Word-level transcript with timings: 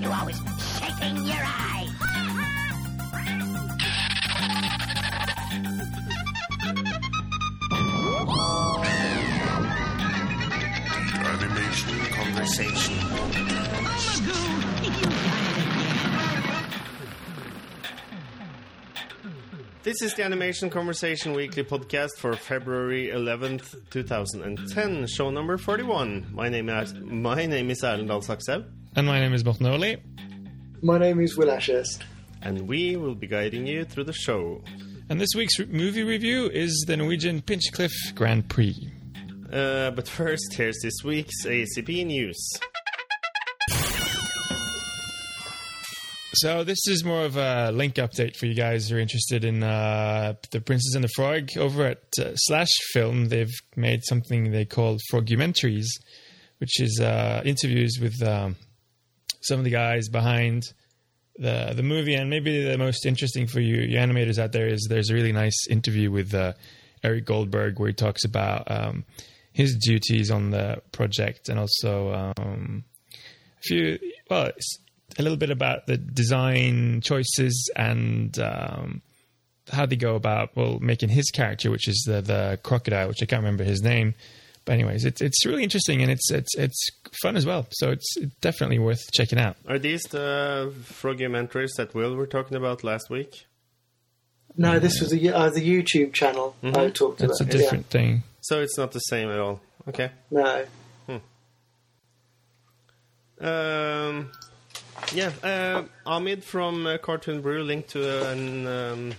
Why 0.00 0.06
are 0.06 0.12
you 0.12 0.18
always 0.18 0.36
shaking 0.78 1.26
your 1.26 1.36
eye? 1.36 2.90
Animation 11.22 11.98
conversation. 12.12 12.96
This 19.82 20.02
is 20.02 20.14
the 20.14 20.24
Animation 20.24 20.70
Conversation 20.70 21.32
Weekly 21.34 21.64
podcast 21.64 22.16
for 22.18 22.34
February 22.34 23.08
11th, 23.08 23.74
2010, 23.90 25.06
show 25.08 25.30
number 25.30 25.58
41. 25.58 26.28
My 26.32 26.48
name 26.48 26.68
is 26.68 26.94
my 26.94 27.46
name 27.46 27.70
is 27.70 27.82
Erlend 27.82 28.08
Dal 28.08 28.20
Sakshaug, 28.20 28.64
And 28.96 29.06
my 29.06 29.20
name 29.20 29.32
is 29.32 29.44
Morten 29.44 29.66
Øverlie. 29.66 29.98
My 30.82 30.98
name 30.98 31.20
is 31.20 31.36
Will 31.36 31.50
Ashurst. 31.50 32.02
and 32.42 32.66
we 32.66 32.96
will 32.96 33.14
be 33.14 33.26
guiding 33.26 33.66
you 33.66 33.84
through 33.84 34.04
the 34.04 34.14
show. 34.14 34.62
And 35.10 35.20
this 35.20 35.28
week's 35.36 35.58
re- 35.58 35.66
movie 35.66 36.02
review 36.04 36.48
is 36.48 36.84
the 36.86 36.96
Norwegian 36.96 37.42
Pinchcliffe 37.42 38.14
Grand 38.14 38.48
Prix. 38.48 38.74
Uh, 39.52 39.90
but 39.90 40.08
first, 40.08 40.54
here's 40.54 40.78
this 40.82 41.04
week's 41.04 41.44
ACP 41.44 42.06
news. 42.06 42.38
So 46.34 46.64
this 46.64 46.78
is 46.88 47.04
more 47.04 47.24
of 47.24 47.36
a 47.36 47.70
link 47.72 47.96
update 47.96 48.36
for 48.36 48.46
you 48.46 48.54
guys 48.54 48.88
who 48.88 48.96
are 48.96 49.00
interested 49.00 49.44
in 49.44 49.62
uh, 49.62 50.34
the 50.52 50.60
Princess 50.62 50.94
and 50.94 51.04
the 51.04 51.08
Frog. 51.14 51.48
Over 51.58 51.86
at 51.88 52.02
uh, 52.18 52.34
Slash 52.36 52.70
Film, 52.92 53.28
they've 53.28 53.52
made 53.76 54.00
something 54.04 54.50
they 54.50 54.64
call 54.64 54.96
Frogumentaries, 55.12 55.88
which 56.58 56.80
is 56.80 57.00
uh, 57.00 57.42
interviews 57.44 57.98
with 58.00 58.22
um, 58.22 58.56
some 59.40 59.58
of 59.58 59.64
the 59.64 59.70
guys 59.70 60.08
behind 60.08 60.72
the 61.36 61.72
the 61.74 61.82
movie. 61.82 62.14
And 62.14 62.30
maybe 62.30 62.64
the 62.64 62.78
most 62.78 63.06
interesting 63.06 63.46
for 63.46 63.60
you, 63.60 63.76
you 63.82 63.98
animators 63.98 64.38
out 64.38 64.52
there, 64.52 64.66
is 64.66 64.86
there's 64.88 65.10
a 65.10 65.14
really 65.14 65.32
nice 65.32 65.66
interview 65.68 66.10
with 66.10 66.34
uh, 66.34 66.52
Eric 67.02 67.24
Goldberg 67.24 67.78
where 67.78 67.88
he 67.88 67.94
talks 67.94 68.24
about 68.24 68.70
um, 68.70 69.04
his 69.52 69.76
duties 69.76 70.30
on 70.30 70.50
the 70.50 70.82
project 70.92 71.48
and 71.48 71.58
also 71.58 72.32
um, 72.38 72.84
a 73.16 73.62
few 73.62 73.98
well 74.28 74.50
a 75.18 75.22
little 75.22 75.38
bit 75.38 75.50
about 75.50 75.86
the 75.86 75.96
design 75.96 77.00
choices 77.00 77.70
and 77.74 78.38
um, 78.38 79.02
how 79.72 79.86
they 79.86 79.96
go 79.96 80.14
about 80.14 80.54
well 80.56 80.78
making 80.80 81.08
his 81.08 81.30
character 81.30 81.70
which 81.70 81.88
is 81.88 82.04
the 82.06 82.20
the 82.20 82.58
crocodile 82.62 83.08
which 83.08 83.22
i 83.22 83.26
can't 83.26 83.42
remember 83.42 83.64
his 83.64 83.82
name 83.82 84.14
but 84.64 84.72
anyways 84.74 85.04
it's 85.04 85.20
it's 85.20 85.44
really 85.46 85.62
interesting 85.62 86.02
and 86.02 86.10
it's 86.10 86.30
it's 86.30 86.54
it's 86.56 86.88
fun 87.22 87.36
as 87.36 87.44
well 87.46 87.66
so 87.70 87.90
it's 87.90 88.14
definitely 88.40 88.78
worth 88.78 89.00
checking 89.12 89.38
out 89.38 89.56
Are 89.68 89.78
these 89.78 90.02
the 90.02 90.72
frogumentaries 90.84 91.70
that 91.76 91.94
Will 91.94 92.14
were 92.14 92.26
talking 92.26 92.56
about 92.56 92.84
last 92.84 93.10
week? 93.10 93.46
No, 94.56 94.78
this 94.80 95.00
was 95.00 95.12
a, 95.12 95.34
uh, 95.36 95.50
the 95.50 95.60
YouTube 95.60 96.12
channel 96.12 96.56
I 96.62 96.90
talked 96.90 97.18
that's 97.20 97.40
a 97.40 97.44
about. 97.44 97.52
different 97.56 97.86
thing 97.86 98.22
So 98.40 98.60
it's 98.60 98.76
not 98.76 98.90
the 98.92 98.98
same 99.00 99.30
at 99.30 99.38
all. 99.38 99.60
Okay. 99.88 100.10
Yeah. 100.30 100.64
No. 101.08 101.20
Um, 103.40 104.30
yeah, 105.14 105.32
uh, 105.42 105.84
Amid 106.06 106.44
from 106.44 106.86
uh, 106.86 106.98
Cartoon 106.98 107.40
Brew 107.40 107.62
linked 107.62 107.90
to 107.90 108.28
an 108.30 108.66
um, 108.66 109.12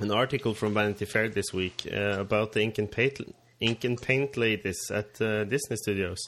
an 0.00 0.10
article 0.10 0.52
from 0.54 0.74
Vanity 0.74 1.06
Fair 1.06 1.28
this 1.30 1.52
week 1.52 1.88
uh, 1.90 2.20
about 2.20 2.52
the 2.52 2.60
ink 2.62 2.76
and 2.78 2.90
paint 2.90 3.20
ink 3.60 3.84
and 3.84 4.00
paint 4.00 4.36
ladies 4.36 4.78
at 4.90 5.20
uh, 5.20 5.44
Disney 5.44 5.76
Studios 5.76 6.18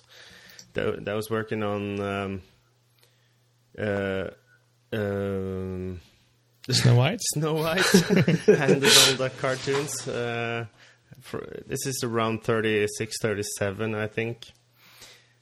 that, 0.75 1.05
that 1.05 1.15
was 1.15 1.31
working 1.31 1.63
on 1.63 2.01
um, 2.01 2.43
uh, 3.79 4.31
um, 4.93 6.01
snow 6.69 6.95
white 6.97 7.21
Snow 7.35 7.55
White 7.55 7.95
and 7.95 8.81
the 8.81 9.15
Donald 9.17 9.37
cartoons. 9.39 10.09
Uh, 10.09 10.67
for, 11.21 11.47
this 11.67 11.87
is 11.87 12.03
around 12.03 12.45
36, 12.45 13.17
37, 13.21 13.95
I 13.95 14.07
think. 14.07 14.47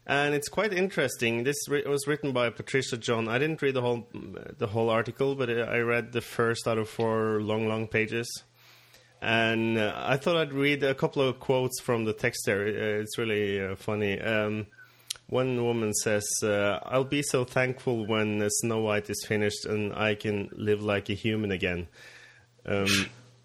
And 0.07 0.35
it's 0.35 0.49
quite 0.49 0.73
interesting. 0.73 1.45
This 1.45 1.57
was 1.69 2.07
written 2.07 2.33
by 2.33 2.49
Patricia 2.49 2.97
Zohn. 2.97 3.29
I 3.29 3.39
didn't 3.39 3.61
read 3.61 3.75
the 3.75 3.83
whole 3.83 4.09
the 4.13 4.67
whole 4.67 4.89
article, 4.89 5.35
but 5.35 5.51
I 5.51 5.81
read 5.81 6.13
the 6.13 6.23
first 6.23 6.67
out 6.67 6.79
of 6.79 6.89
four 6.89 7.43
long, 7.43 7.69
long 7.69 7.87
pages. 7.87 8.27
And 9.21 9.79
uh, 9.79 9.93
I 9.97 10.17
thought 10.17 10.37
I'd 10.37 10.53
read 10.53 10.83
a 10.85 10.95
couple 10.95 11.23
of 11.23 11.41
quotes 11.41 11.81
from 11.81 12.05
the 12.05 12.13
text 12.13 12.43
there. 12.47 12.67
Uh, 12.67 13.01
It's 13.03 13.19
really 13.19 13.61
uh, 13.61 13.75
funny. 13.77 14.21
Um, 14.21 14.67
one 15.29 15.63
woman 15.65 15.93
says, 15.93 16.27
uh, 16.43 16.79
"I'll 16.85 17.05
be 17.05 17.23
so 17.23 17.45
thankful 17.45 18.07
when 18.07 18.41
uh, 18.41 18.49
Snow 18.49 18.79
White 18.81 19.11
is 19.11 19.25
finished 19.27 19.67
and 19.67 19.93
I 19.93 20.15
can 20.15 20.49
live 20.53 20.83
like 20.83 21.11
a 21.11 21.15
human 21.15 21.51
again." 21.51 21.89
Um, 22.65 22.87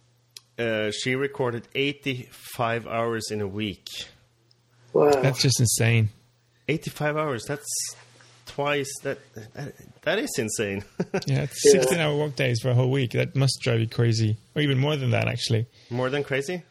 uh, 0.60 0.92
she 0.92 1.16
recorded 1.16 1.68
85 1.76 2.88
hours 2.88 3.32
in 3.32 3.42
a 3.42 3.48
week. 3.48 3.88
Wow. 4.94 5.10
that's 5.24 5.42
just 5.42 5.60
insane 5.60 6.10
85 6.68 7.18
hours. 7.18 7.46
That's 7.48 7.66
twice 8.54 8.92
that. 9.04 9.18
That, 9.56 9.74
that 10.04 10.20
is 10.20 10.32
insane. 10.38 10.84
yeah 11.28 11.44
it's 11.44 11.62
Yeah. 11.66 11.82
16 11.82 12.00
hour 12.00 12.16
work 12.18 12.36
days 12.36 12.60
for 12.62 12.70
a 12.70 12.74
whole 12.74 12.92
week 12.92 13.12
that 13.12 13.36
must 13.36 13.60
drive 13.62 13.80
you 13.80 13.88
crazy 13.88 14.38
or 14.56 14.62
even 14.62 14.78
more 14.78 14.96
than 14.96 15.12
that 15.12 15.28
actually 15.28 15.66
More 15.90 16.10
than 16.10 16.24
crazy. 16.24 16.64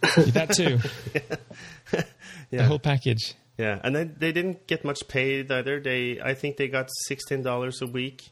that 0.00 0.50
too 0.54 0.78
the 1.90 2.04
Yeah. 2.50 2.62
whole 2.64 2.78
package 2.78 3.34
Yeah, 3.58 3.80
and 3.82 3.94
then 3.96 4.14
they 4.18 4.30
didn't 4.32 4.66
get 4.68 4.84
much 4.84 5.00
paid 5.08 5.50
either. 5.50 5.80
They, 5.80 6.20
I 6.20 6.34
think 6.34 6.56
they 6.56 6.68
got 6.68 6.86
sixteen 7.08 7.42
dollars 7.42 7.82
a 7.82 7.86
week, 7.88 8.30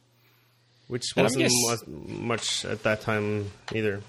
which 0.86 1.02
And 1.16 1.24
wasn't 1.24 1.42
guess- 1.50 1.82
much 1.86 2.64
at 2.64 2.84
that 2.84 3.00
time 3.00 3.50
either. 3.74 4.00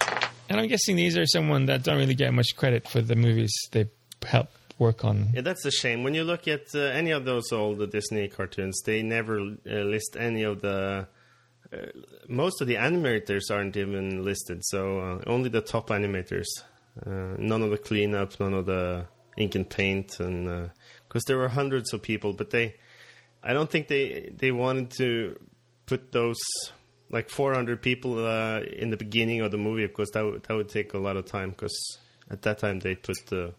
And 0.49 0.59
I'm 0.61 0.67
guessing 0.67 0.95
these 0.95 1.17
are 1.17 1.25
someone 1.25 1.65
that 1.65 1.81
don't 1.83 1.97
really 1.97 2.13
get 2.15 2.31
much 2.33 2.55
credit 2.55 2.87
for 2.87 3.01
the 3.01 3.15
movies 3.15 3.51
they 3.71 3.89
help 4.23 4.49
work 4.79 5.03
on. 5.03 5.29
Yeah, 5.33 5.41
that's 5.41 5.65
a 5.65 5.71
shame. 5.71 6.03
When 6.03 6.13
you 6.13 6.23
look 6.23 6.47
at 6.47 6.73
uh, 6.73 6.79
any 6.79 7.11
of 7.11 7.25
those 7.25 7.51
old 7.51 7.91
Disney 7.91 8.27
cartoons, 8.27 8.81
they 8.85 9.01
never 9.03 9.39
uh, 9.39 9.53
list 9.65 10.15
any 10.19 10.43
of 10.43 10.61
the. 10.61 11.07
Uh, 11.71 11.77
most 12.27 12.61
of 12.61 12.67
the 12.67 12.75
animators 12.75 13.51
aren't 13.51 13.75
even 13.75 14.23
listed, 14.23 14.63
so 14.63 14.99
uh, 14.99 15.21
only 15.27 15.49
the 15.49 15.61
top 15.61 15.89
animators. 15.89 16.47
Uh, 17.05 17.35
none 17.37 17.61
of 17.61 17.71
the 17.71 17.77
cleanup, 17.77 18.39
none 18.39 18.53
of 18.53 18.65
the 18.65 19.05
ink 19.37 19.55
and 19.55 19.69
paint, 19.69 20.19
and 20.19 20.71
because 21.07 21.23
there 21.25 21.37
were 21.37 21.49
hundreds 21.49 21.93
of 21.93 22.01
people, 22.01 22.33
but 22.33 22.49
they, 22.51 22.75
I 23.43 23.53
don't 23.53 23.69
think 23.69 23.87
they 23.87 24.31
they 24.35 24.51
wanted 24.51 24.91
to 24.91 25.37
put 25.85 26.11
those 26.11 26.37
like 27.09 27.29
400 27.29 27.81
people 27.81 28.25
uh, 28.25 28.59
in 28.59 28.89
the 28.89 28.97
beginning 28.97 29.41
of 29.41 29.51
the 29.51 29.57
movie 29.57 29.87
because 29.87 30.09
that 30.11 30.23
would, 30.23 30.43
that 30.43 30.53
would 30.53 30.69
take 30.69 30.93
a 30.93 30.97
lot 30.97 31.17
of 31.17 31.25
time 31.25 31.51
because 31.51 31.97
at 32.29 32.41
that 32.43 32.59
time 32.59 32.79
they 32.79 32.95
put 32.95 33.17
the 33.27 33.53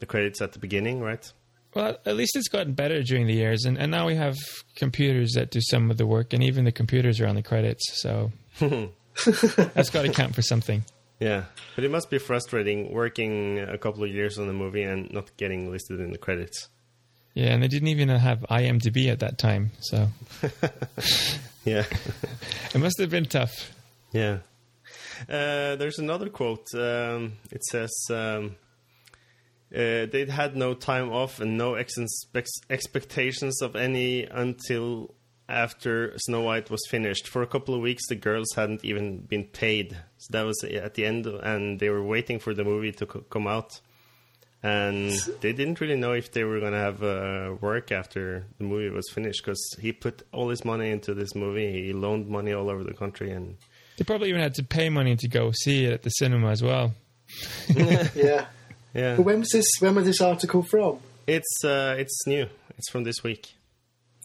the 0.00 0.06
credits 0.06 0.40
at 0.42 0.52
the 0.52 0.58
beginning, 0.58 1.00
right? 1.00 1.30
Well, 1.74 1.96
at 2.06 2.16
least 2.16 2.36
it's 2.36 2.48
gotten 2.48 2.74
better 2.74 3.02
during 3.02 3.26
the 3.26 3.34
years, 3.34 3.64
and, 3.64 3.76
and 3.76 3.90
now 3.90 4.06
we 4.06 4.14
have 4.14 4.36
computers 4.76 5.32
that 5.32 5.50
do 5.50 5.60
some 5.60 5.90
of 5.90 5.96
the 5.96 6.06
work, 6.06 6.32
and 6.32 6.42
even 6.42 6.64
the 6.64 6.72
computers 6.72 7.20
are 7.20 7.26
on 7.26 7.34
the 7.34 7.42
credits, 7.42 8.00
so 8.00 8.30
that's 8.60 9.90
got 9.90 10.02
to 10.02 10.12
count 10.12 10.34
for 10.34 10.42
something. 10.42 10.84
Yeah, 11.18 11.44
but 11.74 11.84
it 11.84 11.90
must 11.90 12.10
be 12.10 12.18
frustrating 12.18 12.92
working 12.92 13.58
a 13.58 13.78
couple 13.78 14.04
of 14.04 14.10
years 14.10 14.38
on 14.38 14.46
the 14.46 14.52
movie 14.52 14.82
and 14.82 15.12
not 15.12 15.36
getting 15.36 15.70
listed 15.70 15.98
in 16.00 16.10
the 16.12 16.18
credits. 16.18 16.68
Yeah, 17.34 17.46
and 17.52 17.62
they 17.62 17.68
didn't 17.68 17.88
even 17.88 18.08
have 18.08 18.40
IMDb 18.50 19.10
at 19.10 19.18
that 19.20 19.38
time, 19.38 19.72
so 19.80 20.08
Yeah, 21.64 21.84
it 22.74 22.78
must 22.78 22.98
have 23.00 23.10
been 23.10 23.26
tough. 23.26 23.72
yeah. 24.12 24.38
Uh, 25.28 25.76
there's 25.76 25.98
another 25.98 26.28
quote. 26.28 26.66
Um, 26.74 27.34
it 27.50 27.64
says 27.64 27.92
um, 28.10 28.56
uh, 29.74 30.06
they'd 30.06 30.28
had 30.30 30.56
no 30.56 30.74
time 30.74 31.10
off 31.10 31.40
and 31.40 31.58
no 31.58 31.74
ex- 31.74 31.94
expectations 32.70 33.60
of 33.62 33.74
any 33.76 34.24
until 34.24 35.14
after 35.48 36.16
Snow 36.18 36.40
White 36.42 36.70
was 36.70 36.80
finished. 36.88 37.28
For 37.28 37.42
a 37.42 37.46
couple 37.46 37.74
of 37.74 37.80
weeks, 37.82 38.06
the 38.08 38.14
girls 38.14 38.46
hadn't 38.56 38.84
even 38.84 39.18
been 39.18 39.44
paid. 39.44 39.96
So 40.18 40.28
that 40.30 40.42
was 40.42 40.62
at 40.64 40.94
the 40.94 41.04
end, 41.04 41.26
and 41.26 41.78
they 41.80 41.90
were 41.90 42.02
waiting 42.02 42.38
for 42.38 42.54
the 42.54 42.64
movie 42.64 42.92
to 42.92 43.06
co- 43.06 43.20
come 43.28 43.46
out. 43.46 43.80
and 44.62 45.10
they 45.42 45.52
didn't 45.52 45.80
really 45.80 45.96
know 45.96 46.12
if 46.12 46.32
they 46.32 46.44
were 46.44 46.60
going 46.60 46.72
to 46.72 46.78
have 46.78 47.02
uh, 47.02 47.54
work 47.60 47.92
after 47.92 48.46
the 48.58 48.64
movie 48.64 48.88
was 48.88 49.08
finished 49.12 49.42
because 49.44 49.62
he 49.80 49.92
put 49.92 50.22
all 50.32 50.48
his 50.48 50.64
money 50.64 50.90
into 50.90 51.12
this 51.14 51.34
movie. 51.34 51.70
He 51.86 51.92
loaned 51.92 52.26
money 52.28 52.52
all 52.54 52.70
over 52.70 52.82
the 52.84 52.94
country, 52.94 53.30
and 53.30 53.56
They 53.98 54.04
probably 54.04 54.30
even 54.30 54.40
had 54.40 54.54
to 54.54 54.62
pay 54.64 54.88
money 54.88 55.16
to 55.16 55.28
go 55.28 55.50
see 55.52 55.84
it 55.84 55.92
at 55.92 56.02
the 56.02 56.10
cinema 56.10 56.48
as 56.50 56.62
well. 56.62 56.94
Yeah. 58.14 58.46
Yeah, 58.94 59.16
But 59.16 59.22
when 59.24 59.40
was 59.40 59.50
this? 59.50 59.66
When 59.80 59.94
was 59.94 60.04
this 60.04 60.20
article 60.20 60.62
from? 60.62 60.98
it's 61.26 61.64
uh, 61.64 61.96
it's 61.98 62.26
new. 62.26 62.46
It's 62.78 62.90
from 62.90 63.04
this 63.04 63.22
week. 63.22 63.54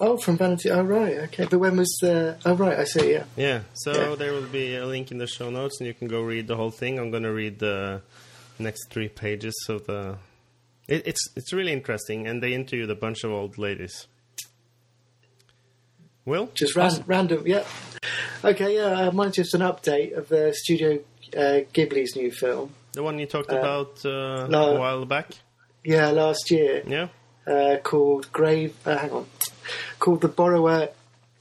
Oh, 0.02 0.16
from 0.18 0.38
Vanity. 0.38 0.72
Oh, 0.72 0.82
right. 0.84 1.18
Okay. 1.28 1.46
But 1.50 1.60
when 1.60 1.76
was 1.76 1.94
the? 2.02 2.38
Oh, 2.46 2.56
right. 2.56 2.80
I 2.80 2.86
see. 2.86 3.12
Yeah. 3.12 3.26
Yeah, 3.36 3.62
so 3.74 3.92
Yeah. 3.92 4.16
there 4.16 4.32
will 4.32 4.48
be 4.48 4.76
a 4.76 4.86
link 4.86 5.12
in 5.12 5.18
the 5.18 5.28
show 5.28 5.50
notes, 5.50 5.80
and 5.80 5.88
you 5.88 5.94
can 5.94 6.08
go 6.08 6.22
read 6.22 6.48
the 6.48 6.56
whole 6.56 6.72
thing. 6.72 6.98
I'm 7.00 7.12
going 7.12 7.24
to 7.24 7.34
read 7.34 7.60
the 7.60 8.02
next 8.60 8.90
three 8.92 9.10
pages 9.10 9.54
of 9.68 9.86
the. 9.88 10.18
It, 10.88 11.04
it's 11.06 11.22
it's 11.36 11.52
really 11.54 11.74
interesting, 11.74 12.28
and 12.28 12.42
they 12.42 12.54
interviewed 12.54 12.90
a 12.90 12.96
bunch 12.96 13.24
of 13.26 13.32
old 13.32 13.58
ladies. 13.58 14.08
Will, 16.26 16.50
Just 16.54 16.76
ran, 16.76 17.04
random. 17.08 17.44
Yeah. 17.46 17.64
Okay. 18.44 18.76
Yeah. 18.76 19.08
Uh, 19.08 19.12
mine's 19.12 19.36
just 19.36 19.54
an 19.54 19.62
update 19.62 20.16
of 20.18 20.30
the 20.30 20.54
Studio 20.56 21.00
uh, 21.36 21.62
Ghibli's 21.74 22.16
new 22.16 22.32
film. 22.32 22.74
The 22.94 23.04
one 23.04 23.20
you 23.20 23.26
talked 23.26 23.52
about 23.52 24.04
uh, 24.06 24.48
a 24.50 24.80
while 24.80 25.06
back, 25.06 25.32
Yeah, 25.84 26.10
last 26.12 26.50
year. 26.52 26.84
yeah. 26.88 27.08
uh, 27.48 27.78
called 27.84 28.32
Grave. 28.32 28.76
Uh, 28.86 28.98
hang 28.98 29.12
on, 29.12 29.26
called 30.00 30.22
The 30.22 30.28
Borrower 30.28 30.90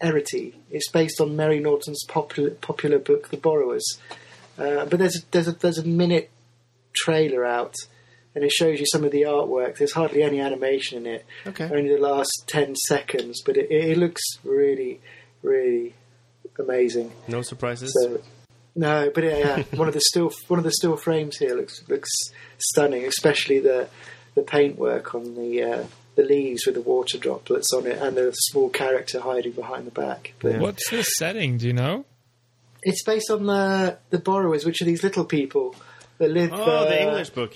Arrietty. 0.03 0.55
It's 0.71 0.91
based 0.91 1.21
on 1.21 1.37
Mary 1.37 1.61
Norton's 1.61 2.05
popular 2.09 2.51
popular 2.51 2.99
book, 2.99 3.31
The 3.31 3.37
Borrowers. 3.39 3.99
Uh, 4.59 4.85
but 4.87 4.99
there's 4.99 5.17
a, 5.17 5.21
there's 5.31 5.49
a 5.49 5.53
there's 5.53 5.79
a 5.79 5.85
minute 5.87 6.31
trailer 6.93 7.45
out, 7.45 7.75
and 8.35 8.45
it 8.45 8.53
shows 8.53 8.79
you 8.81 8.87
some 8.87 9.05
of 9.05 9.11
the 9.13 9.23
artwork. 9.23 9.79
There's 9.79 9.93
hardly 9.93 10.23
any 10.23 10.41
animation 10.41 11.07
in 11.07 11.15
it. 11.15 11.27
Okay. 11.47 11.65
Only 11.65 11.89
the 11.89 12.01
last 12.01 12.45
ten 12.47 12.77
seconds, 12.77 13.43
but 13.45 13.57
it, 13.57 13.71
it 13.71 13.97
looks 13.97 14.23
really, 14.45 15.01
really 15.43 15.95
amazing. 16.59 17.13
No 17.27 17.43
surprises. 17.43 17.93
So, 18.03 18.21
no, 18.79 19.11
but 19.15 19.25
yeah, 19.25 19.63
one 19.75 19.89
of 19.89 19.95
the 19.95 20.01
still 20.01 20.31
one 20.47 20.59
of 20.59 20.65
the 20.65 20.73
still 20.73 20.97
frames 20.97 21.37
here 21.37 21.55
looks 21.57 21.83
looks 21.89 22.11
stunning, 22.59 23.05
especially 23.05 23.59
the 23.59 23.89
the 24.35 24.43
paintwork 24.43 25.15
on 25.15 25.35
the 25.35 25.63
uh, 25.63 25.85
the 26.15 26.23
leaves 26.23 26.65
with 26.65 26.77
the 26.77 26.81
water 26.81 27.19
droplets 27.19 27.73
on 27.75 27.87
it, 27.87 28.01
and 28.01 28.17
the 28.17 28.31
small 28.33 28.71
character 28.71 29.21
hiding 29.21 29.53
behind 29.53 29.87
the 29.87 29.91
back. 29.91 30.35
But 30.39 30.61
What's 30.61 30.89
the 30.91 31.03
setting? 31.03 31.59
Do 31.59 31.67
you 31.67 31.73
know? 31.73 32.05
it's 32.85 33.03
based 33.03 33.31
on 33.31 33.47
the 33.47 33.99
the 34.11 34.19
borrowers, 34.21 34.65
which 34.65 34.81
are 34.81 34.85
these 34.85 35.03
little 35.03 35.25
people 35.25 35.75
that 36.19 36.31
live. 36.31 36.53
oh, 36.53 36.63
uh, 36.63 36.85
the 36.85 37.03
English 37.03 37.31
book. 37.31 37.53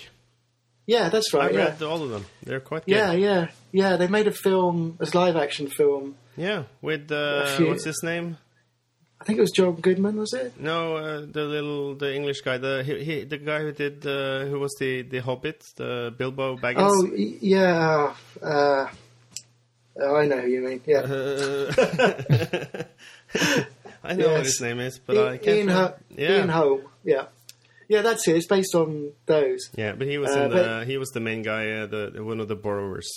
Yeah, 0.85 1.07
that's 1.07 1.33
I 1.33 1.37
right. 1.37 1.53
Yeah. 1.53 1.59
read 1.69 1.81
all 1.81 2.03
of 2.03 2.09
them. 2.09 2.25
They're 2.43 2.59
quite 2.59 2.85
good. 2.85 2.95
yeah, 2.95 3.13
yeah, 3.13 3.47
yeah. 3.71 3.95
They 3.95 4.07
made 4.07 4.27
a 4.27 4.33
film, 4.33 4.97
a 4.99 5.07
live 5.17 5.37
action 5.37 5.67
film. 5.67 6.17
Yeah, 6.35 6.63
with 6.81 7.09
uh, 7.09 7.55
what's 7.59 7.85
his 7.85 8.01
name? 8.03 8.37
I 9.23 9.25
think 9.25 9.37
it 9.37 9.41
was 9.41 9.51
John 9.51 9.75
Goodman, 9.75 10.17
was 10.17 10.33
it? 10.33 10.59
No, 10.59 10.97
uh, 10.97 11.21
the 11.21 11.43
little 11.45 11.95
the 11.95 12.13
English 12.13 12.41
guy, 12.41 12.57
the 12.57 12.83
he, 12.83 13.03
he, 13.05 13.23
the 13.23 13.37
guy 13.37 13.59
who 13.61 13.71
did 13.71 14.05
uh, 14.05 14.43
who 14.47 14.59
was 14.59 14.75
the 14.81 15.01
the 15.03 15.19
Hobbit, 15.19 15.63
the 15.77 16.13
Bilbo 16.17 16.57
Baggins. 16.57 16.91
Oh, 16.91 17.09
yeah. 17.15 18.13
Uh, 18.41 18.87
oh, 20.01 20.15
I 20.17 20.25
know 20.25 20.41
who 20.41 20.49
you 20.49 20.59
mean. 20.61 20.81
Yeah. 20.85 21.03
I 24.03 24.13
know 24.15 24.33
what 24.33 24.43
his 24.43 24.59
name 24.59 24.79
is, 24.81 24.99
but 24.99 25.17
I 25.17 25.37
can't. 25.37 25.57
Ian. 25.57 25.67
Ho- 25.69 25.93
yeah, 26.17 26.37
Ian 26.39 26.49
Holm. 26.49 26.81
Yeah. 27.05 27.25
Yeah, 27.87 28.01
that's 28.01 28.27
it. 28.27 28.35
It's 28.35 28.47
based 28.47 28.75
on 28.75 29.11
those. 29.25 29.69
yeah, 29.75 29.93
but 29.93 30.07
he 30.07 30.17
was 30.17 30.31
Uh, 30.35 30.39
in 30.41 30.49
the 30.49 30.55
but- 30.57 30.87
he 30.87 30.97
was 30.97 31.09
the 31.11 31.19
main 31.21 31.43
guy, 31.43 31.71
uh, 31.71 31.85
the, 31.85 32.11
the 32.15 32.23
one 32.25 32.41
of 32.41 32.49
the 32.49 32.55
borrowers. 32.55 33.09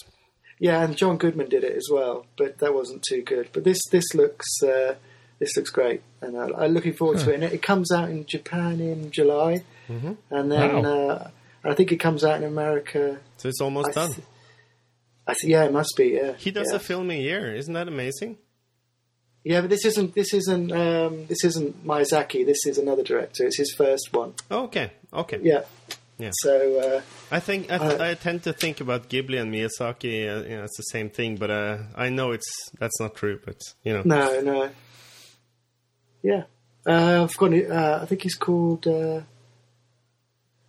Yeah, 0.61 0.82
and 0.85 0.97
John 0.97 1.17
Goodman 1.19 1.49
did 1.49 1.64
it 1.64 1.76
as 1.76 1.88
well, 1.91 2.26
but 2.38 2.59
that 2.59 2.73
wasn't 2.75 3.02
too 3.02 3.23
good. 3.23 3.49
But 3.52 3.64
this 3.64 3.79
this 3.91 4.14
looks 4.14 4.47
uh, 4.62 4.94
this 5.38 5.56
looks 5.56 5.71
great, 5.71 6.03
and 6.21 6.37
I, 6.37 6.49
I'm 6.65 6.73
looking 6.73 6.93
forward 6.94 7.19
to 7.19 7.31
it. 7.31 7.35
And 7.35 7.44
it, 7.44 7.62
comes 7.62 7.93
out 7.93 8.09
in 8.11 8.25
Japan 8.27 8.81
in 8.81 9.11
July, 9.11 9.65
Mm-hmm. 9.88 10.12
and 10.31 10.50
then 10.50 10.83
Wow. 10.83 11.09
uh, 11.09 11.31
I 11.65 11.75
think 11.75 11.93
it 11.93 11.99
comes 11.99 12.25
out 12.25 12.37
in 12.38 12.44
America. 12.44 13.19
So 13.37 13.49
it's 13.49 13.61
almost 13.61 13.91
I 13.91 13.93
done. 13.93 14.12
th- 14.15 14.27
I 15.29 15.35
th- 15.35 15.50
yeah, 15.50 15.65
it 15.65 15.73
must 15.73 15.94
be. 15.97 16.06
Yeah, 16.21 16.33
He 16.38 16.50
does 16.50 16.69
yeah. 16.71 16.77
a 16.77 16.79
film 16.81 17.11
a 17.11 17.21
year, 17.21 17.55
isn't 17.55 17.73
that 17.75 17.87
amazing? 17.88 18.38
Yeah, 19.44 19.61
but 19.61 19.71
this 19.71 19.85
isn't 19.85 20.15
this 20.15 20.35
isn't 20.35 20.73
um, 20.73 21.27
this 21.27 21.44
isn't 21.44 21.85
Miyazaki. 21.87 22.44
This 22.44 22.67
is 22.67 22.79
another 22.79 23.05
director. 23.05 23.47
It's 23.47 23.56
his 23.59 23.73
first 23.73 24.09
one. 24.12 24.35
Oh, 24.50 24.65
okay, 24.65 24.91
okay. 25.12 25.38
Yeah. 25.43 25.62
Yeah. 26.19 26.31
So 26.43 26.81
uh, 26.81 27.00
I 27.31 27.38
think 27.41 27.71
I, 27.71 27.77
Uh, 27.77 28.11
I 28.11 28.15
tend 28.15 28.43
to 28.44 28.53
think 28.53 28.81
about 28.81 29.09
Ghibli 29.09 29.38
and 29.41 29.53
Miyazaki. 29.55 30.15
Uh, 30.29 30.49
you 30.49 30.56
know, 30.56 30.65
it's 30.65 30.77
the 30.79 30.83
same 30.91 31.11
thing, 31.11 31.37
but 31.37 31.50
uh, 31.50 31.79
I 31.94 32.09
know 32.09 32.33
it's 32.33 32.50
that's 32.81 32.99
not 32.99 33.15
true. 33.15 33.38
But 33.44 33.59
you 33.85 33.93
know, 33.93 34.03
no, 34.05 34.41
no. 34.41 34.71
Yeah, 36.28 36.44
uh, 36.87 37.25
I've 37.25 37.37
got. 37.37 37.52
Uh, 37.52 37.99
I 38.02 38.06
think 38.06 38.23
he's 38.23 38.34
called. 38.34 38.87
Uh, 38.87 39.20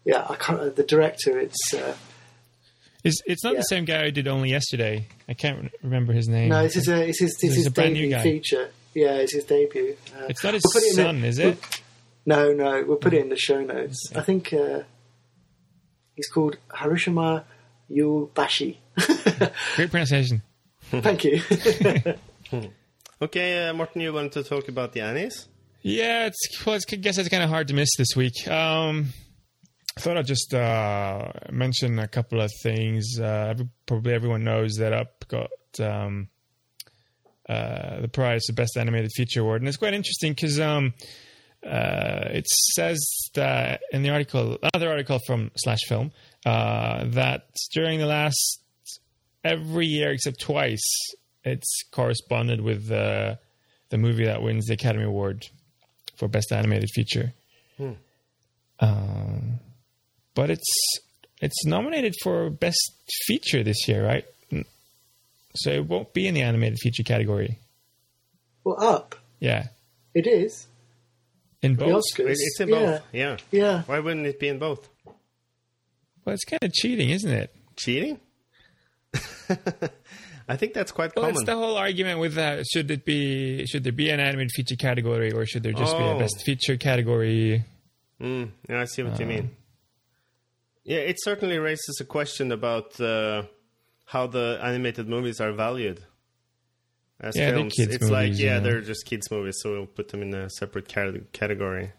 yeah, 0.05 0.25
I 0.29 0.35
can't. 0.35 0.59
Uh, 0.59 0.69
the 0.69 0.83
director. 0.83 1.39
It's 1.39 1.73
uh, 1.73 1.95
It's, 3.03 3.21
it's 3.25 3.43
not 3.43 3.53
Yeah. 3.53 3.59
the 3.59 3.63
same 3.63 3.85
guy 3.85 4.05
who 4.05 4.11
did 4.11 4.27
Only 4.27 4.49
Yesterday. 4.51 5.07
I 5.27 5.33
can't 5.33 5.71
remember 5.81 6.13
his 6.13 6.27
name. 6.27 6.49
no. 6.49 6.61
This 6.63 6.75
is 6.75 6.87
a. 6.87 7.07
It's 7.07 7.19
his. 7.19 7.31
This 7.41 7.51
He's 7.55 7.57
is 7.61 7.65
a 7.67 7.71
brand 7.71 7.93
new 7.93 8.01
debut 8.09 8.15
guy. 8.17 8.23
feature. 8.23 8.69
Yeah, 8.93 9.13
it's 9.15 9.33
his 9.33 9.45
debut. 9.45 9.95
Uh, 10.15 10.25
It's 10.29 10.43
not 10.43 10.53
his 10.53 10.63
we'll 10.65 10.73
put 10.73 10.83
it 10.87 10.95
the- 10.95 11.01
son, 11.03 11.23
is 11.23 11.39
it? 11.39 11.57
No, 12.25 12.51
no. 12.53 12.83
We'll 12.87 12.97
put 12.97 13.13
it 13.13 13.21
in 13.21 13.29
the 13.29 13.35
show 13.37 13.61
notes. 13.61 14.11
I 14.15 14.21
think 14.21 14.51
uh, 14.53 14.81
he's 16.15 16.27
called 16.27 16.57
Harushima 16.69 17.43
Yubashi. 17.91 18.77
Great 19.75 19.89
pronunciation. 19.91 20.41
Thank 20.91 21.23
you. 21.25 21.41
okay, 23.21 23.67
uh, 23.67 23.73
Morten, 23.73 24.01
you 24.01 24.13
wanted 24.13 24.33
to 24.33 24.43
talk 24.43 24.67
about 24.67 24.93
the 24.93 25.01
Annies? 25.01 25.47
Yeah, 25.81 26.25
it's, 26.25 26.65
well, 26.65 26.75
it's, 26.75 26.85
I 26.91 26.97
guess 26.97 27.17
it's 27.17 27.29
kind 27.29 27.43
of 27.43 27.49
hard 27.49 27.67
to 27.69 27.73
miss 27.73 27.89
this 27.97 28.15
week. 28.15 28.47
Um, 28.47 29.07
I 29.97 29.99
thought 29.99 30.17
I'd 30.17 30.27
just 30.27 30.53
uh, 30.53 31.31
mention 31.51 31.97
a 31.99 32.07
couple 32.07 32.41
of 32.41 32.51
things. 32.61 33.19
Uh, 33.19 33.55
probably 33.85 34.13
everyone 34.13 34.43
knows 34.43 34.75
that 34.75 34.93
Up 34.93 35.25
got 35.27 35.49
um, 35.79 36.29
uh, 37.49 38.01
the 38.01 38.07
prize, 38.07 38.43
the 38.47 38.53
Best 38.53 38.77
Animated 38.77 39.11
Feature 39.15 39.41
Award, 39.41 39.61
and 39.61 39.67
it's 39.67 39.77
quite 39.77 39.93
interesting 39.93 40.33
because 40.33 40.59
um, 40.59 40.93
uh, 41.65 42.29
it 42.31 42.47
says 42.47 42.99
that 43.33 43.81
in 43.91 44.03
the 44.03 44.09
article, 44.09 44.57
another 44.73 44.89
article 44.91 45.19
from 45.25 45.51
Slash 45.55 45.79
Film, 45.87 46.11
uh, 46.45 47.05
that 47.07 47.47
during 47.73 47.99
the 47.99 48.05
last 48.05 48.61
every 49.43 49.87
year 49.87 50.11
except 50.11 50.39
twice, 50.39 50.87
it's 51.47 51.83
corresponded 51.91 52.61
with 52.61 52.91
uh, 52.91 53.35
the 53.89 53.97
movie 53.97 54.25
that 54.25 54.41
wins 54.41 54.65
the 54.65 54.73
Academy 54.73 55.05
Award 55.05 55.45
for 56.17 56.27
Best 56.27 56.51
Animated 56.51 56.89
Feature. 56.93 57.33
Um, 58.79 59.59
but 60.35 60.49
it's 60.49 60.69
it's 61.41 61.65
nominated 61.65 62.13
for 62.23 62.49
Best 62.49 62.91
Feature 63.25 63.63
this 63.63 63.87
year, 63.87 64.05
right? 64.05 64.25
So 65.55 65.71
it 65.71 65.85
won't 65.87 66.13
be 66.13 66.27
in 66.27 66.35
the 66.35 66.41
animated 66.43 66.77
feature 66.79 67.01
category. 67.01 67.57
well, 68.63 68.79
up. 68.83 69.15
Yeah, 69.39 69.67
It 70.13 70.27
is. 70.27 70.67
in 71.63 71.75
The 71.75 71.85
both. 71.85 72.03
Oscars. 72.15 72.31
It's 72.37 72.59
in 72.59 72.69
yeah. 72.69 72.75
both. 72.75 73.01
Yeah. 73.11 73.37
Yeah. 73.51 73.81
Why 73.87 73.99
wouldn't 73.99 74.27
it 74.27 74.39
be 74.39 74.49
in 74.49 74.59
both? 74.59 74.87
Well, 75.05 76.33
it's 76.35 76.43
kind 76.43 76.61
of 76.61 76.71
cheating, 76.73 77.09
isn't 77.09 77.31
it? 77.31 77.55
Cheating? 77.75 78.19
I 80.49 80.55
think 80.55 80.73
that's 80.73 80.91
quite 80.91 81.13
Well, 81.15 81.23
common. 81.25 81.35
it's 81.35 81.45
the 81.45 81.55
whole 81.55 81.75
argument 81.77 82.19
with 82.19 82.37
uh, 82.37 82.63
should 82.63 82.89
it 82.91 83.03
be 83.05 83.65
should 83.65 83.83
there 83.83 83.91
be 83.91 84.09
an 84.09 84.19
animated 84.19 84.51
feature 84.51 84.75
category 84.77 85.31
or 85.33 85.45
should 85.45 85.63
there 85.63 85.73
just 85.73 85.97
be 85.97 86.03
a 86.03 86.13
Oh. 86.15 86.19
best 86.19 86.43
feature 86.45 86.77
category? 86.77 87.65
Mm, 88.21 88.51
yeah, 88.69 88.81
I 88.81 88.85
see 88.85 89.03
what 89.03 89.19
you 89.19 89.25
Uh. 89.25 89.29
mean. 89.29 89.51
Yeah, 90.85 90.99
it 90.99 91.17
certainly 91.21 91.59
raises 91.59 91.97
a 91.99 92.05
question 92.05 92.51
about 92.53 92.99
uh, 93.01 93.43
how 94.05 94.27
the 94.27 94.57
animated 94.63 95.07
movies 95.09 95.41
are 95.41 95.51
valued 95.51 95.99
as 97.19 97.35
Yeah, 97.35 97.51
films. 97.51 97.73
kids' 97.73 97.95
it's 97.95 98.09
like, 98.09 98.27
movies, 98.29 98.41
yeah, 98.41 98.53
yeah. 98.53 98.59
they're 98.61 98.81
just 98.81 99.05
kids' 99.05 99.29
movies, 99.29 99.57
so 99.61 99.71
we'll 99.71 99.85
put 99.85 100.07
them 100.09 100.21
in 100.21 100.33
a 100.33 100.49
separate 100.49 100.87
cat- 100.87 101.33
category. 101.33 101.91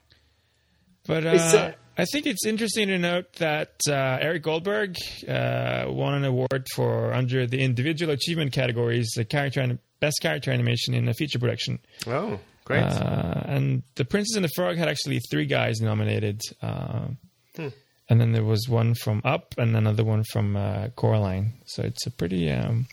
But 1.07 1.26
uh, 1.26 1.73
I 1.99 2.05
think 2.05 2.26
it's 2.26 2.47
interesting 2.47 2.88
to 2.88 2.99
note 2.99 3.33
that 3.35 3.73
uh, 3.88 3.93
Eric 4.21 4.45
Goldberg 4.45 4.97
uh, 5.28 5.87
won 5.88 6.14
an 6.14 6.25
award 6.25 6.67
for 6.75 7.12
under 7.12 7.47
the 7.47 7.61
individual 7.61 8.12
achievement 8.12 8.52
categories, 8.52 9.11
the 9.17 9.25
character 9.25 9.61
and 9.61 9.78
best 10.00 10.19
character 10.23 10.52
animation 10.52 10.95
in 10.95 11.09
a 11.09 11.14
feature 11.14 11.40
production. 11.40 11.81
Oh, 12.07 12.38
great. 12.64 12.85
Uh, 12.85 13.43
and 13.47 13.83
the 13.97 14.05
Princess 14.05 14.37
and 14.37 14.45
the 14.45 14.50
Frog 14.55 14.76
had 14.76 14.88
actually 14.88 15.19
three 15.31 15.47
guys 15.47 15.81
nominated. 15.81 16.40
Uh, 16.62 17.09
Hmm. 17.57 17.69
And 18.09 18.21
then 18.21 18.33
there 18.33 18.45
was 18.45 18.69
one 18.69 18.95
from 18.95 19.21
Up 19.25 19.55
and 19.59 19.76
another 19.76 20.05
one 20.05 20.23
from 20.33 20.57
uh, 20.57 20.88
Coraline. 20.95 21.55
So 21.67 21.83
it's 21.83 22.07
a 22.07 22.11
pretty. 22.11 22.50
Um, 22.50 22.87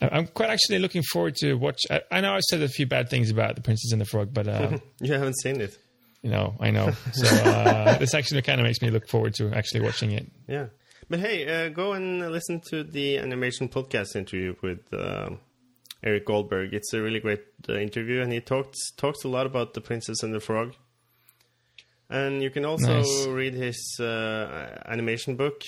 I'm 0.00 0.26
quite 0.28 0.50
actually 0.50 0.78
looking 0.78 1.02
forward 1.12 1.34
to 1.36 1.54
watch. 1.54 1.80
I, 1.90 2.02
I 2.10 2.20
know 2.20 2.34
I 2.34 2.40
said 2.40 2.62
a 2.62 2.68
few 2.68 2.86
bad 2.86 3.10
things 3.10 3.30
about 3.30 3.56
the 3.56 3.62
Princess 3.62 3.92
and 3.92 4.00
the 4.00 4.04
Frog, 4.06 4.32
but 4.32 4.46
uh, 4.48 4.78
you 5.00 5.12
haven't 5.12 5.38
seen 5.42 5.60
it. 5.60 5.76
You 6.24 6.30
know, 6.30 6.54
I 6.58 6.70
know. 6.72 6.90
So 7.12 7.26
uh, 7.28 7.98
this 7.98 8.14
actually 8.14 8.42
kind 8.42 8.60
of 8.60 8.64
makes 8.66 8.80
me 8.82 8.90
look 8.90 9.06
forward 9.08 9.34
to 9.34 9.52
actually 9.54 9.82
watching 9.82 10.10
it. 10.12 10.26
Yeah. 10.48 10.66
But 11.10 11.20
hey, 11.20 11.38
uh, 11.46 11.68
go 11.68 11.92
and 11.92 12.32
listen 12.32 12.60
to 12.70 12.82
the 12.82 13.18
animation 13.18 13.68
podcast 13.68 14.16
interview 14.16 14.54
with 14.62 14.80
uh, 14.92 15.30
Eric 16.02 16.24
Goldberg. 16.26 16.72
It's 16.72 16.92
a 16.94 17.00
really 17.02 17.20
great 17.20 17.42
uh, 17.68 17.74
interview, 17.74 18.22
and 18.22 18.32
he 18.32 18.40
talks 18.40 18.78
talks 18.96 19.22
a 19.24 19.28
lot 19.28 19.46
about 19.46 19.74
the 19.74 19.80
Princess 19.82 20.22
and 20.22 20.32
the 20.34 20.40
Frog. 20.40 20.74
And 22.08 22.42
you 22.42 22.50
can 22.50 22.64
also 22.64 22.98
Nice. 23.00 23.26
read 23.26 23.54
his 23.54 23.96
uh, 24.00 24.82
animation 24.86 25.36
book. 25.36 25.62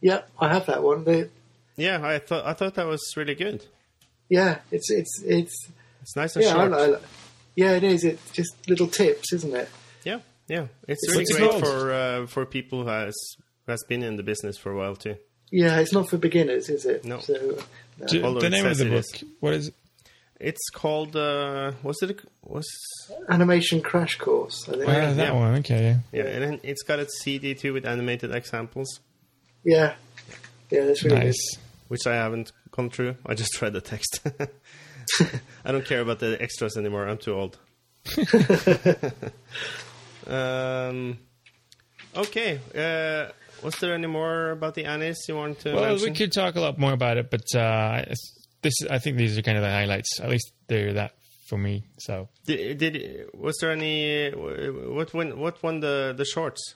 Yeah, 0.00 0.22
I 0.40 0.52
have 0.52 0.66
that 0.66 0.82
one. 0.82 1.04
The, 1.04 1.28
Yeah, 1.76 2.00
I 2.02 2.18
thought 2.18 2.44
I 2.46 2.52
thought 2.54 2.74
that 2.74 2.86
was 2.86 3.02
really 3.16 3.34
good. 3.34 3.64
yeah, 4.28 4.58
it's 4.70 4.90
it's 4.90 5.22
it's 5.24 5.68
It's 6.02 6.16
nice 6.16 6.36
and 6.36 6.44
yeah, 6.44 6.56
I, 6.56 6.68
short. 6.68 6.72
I, 6.72 6.98
yeah, 7.62 7.72
it 7.78 7.84
is. 7.84 8.04
It's 8.04 8.30
just 8.38 8.52
little 8.68 8.86
tips, 8.86 9.32
isn't 9.32 9.54
it? 9.62 9.68
yeah, 10.04 10.20
yeah, 10.48 10.66
it's 10.86 11.00
It's 11.08 11.12
really 11.12 11.24
great 11.24 11.50
called? 11.50 11.64
for 11.64 11.92
uh, 11.92 12.26
for 12.26 12.46
people 12.46 12.84
who 12.84 12.88
has 12.88 13.14
who 13.66 13.72
has 13.72 13.82
been 13.88 14.02
in 14.02 14.16
the 14.16 14.22
business 14.22 14.56
for 14.56 14.70
a 14.72 14.76
while 14.80 14.96
too. 14.96 15.16
Yeah, 15.50 15.80
it's 15.80 15.92
not 15.92 16.08
for 16.10 16.18
beginners, 16.18 16.68
is 16.68 16.84
it? 16.84 17.04
No. 17.04 17.18
So, 17.20 17.34
uh, 17.34 17.62
no. 18.00 18.06
Do- 18.06 18.40
the 18.40 18.50
name 18.50 18.66
of 18.66 18.76
the 18.78 18.84
book. 18.84 18.98
is. 19.14 19.24
What 19.40 19.54
is 19.54 19.68
it? 19.68 19.74
It's 20.40 20.68
called 20.70 21.16
uh, 21.16 21.72
was 21.82 21.96
it 22.02 22.10
a, 22.10 22.16
was 22.42 22.66
animation 23.28 23.80
crash 23.82 24.16
course. 24.18 24.68
I 24.68 24.72
think. 24.72 24.88
Ah, 24.88 25.12
that 25.14 25.16
yeah. 25.16 25.32
one. 25.32 25.54
Okay. 25.56 25.82
Yeah. 26.12 26.22
yeah, 26.24 26.30
and 26.34 26.42
then 26.44 26.60
it's 26.62 26.84
got 26.84 26.98
a 27.00 27.06
CD 27.22 27.54
too 27.54 27.72
with 27.72 27.84
animated 27.84 28.30
examples, 28.32 28.88
Yeah, 29.64 29.94
yeah, 30.70 30.84
that's 30.86 31.02
really 31.02 31.18
Nice. 31.26 31.56
which 31.88 32.06
I 32.06 32.14
haven't 32.14 32.52
gone 32.70 32.88
through. 32.90 33.16
I 33.26 33.34
just 33.34 33.60
read 33.60 33.72
the 33.72 33.80
text. 33.80 34.20
I 35.64 35.72
don't 35.72 35.84
care 35.84 36.00
about 36.00 36.18
the 36.18 36.40
extras 36.40 36.76
anymore. 36.76 37.06
I'm 37.08 37.18
too 37.18 37.34
old. 37.34 37.58
um, 40.26 41.18
okay. 42.16 42.60
Uh, 42.74 43.32
was 43.62 43.74
there 43.80 43.94
any 43.94 44.06
more 44.06 44.50
about 44.50 44.74
the 44.74 44.84
Annies 44.84 45.18
you 45.28 45.36
want 45.36 45.60
to 45.60 45.74
Well, 45.74 45.90
mention? 45.90 46.10
we 46.12 46.16
could 46.16 46.32
talk 46.32 46.54
a 46.56 46.60
lot 46.60 46.78
more 46.78 46.92
about 46.92 47.16
it, 47.16 47.30
but 47.30 47.44
uh, 47.58 48.04
this 48.62 48.74
I 48.90 48.98
think 48.98 49.16
these 49.16 49.36
are 49.36 49.42
kind 49.42 49.56
of 49.58 49.62
the 49.64 49.70
highlights. 49.70 50.20
At 50.20 50.28
least 50.30 50.52
they're 50.68 50.92
that 50.94 51.12
for 51.48 51.58
me. 51.58 51.84
So 51.98 52.28
Did, 52.46 52.78
did 52.78 53.26
was 53.34 53.56
there 53.60 53.72
any 53.72 54.30
what 54.30 55.12
won 55.14 55.38
what 55.38 55.62
won 55.62 55.80
the 55.80 56.14
the 56.16 56.24
shorts? 56.24 56.74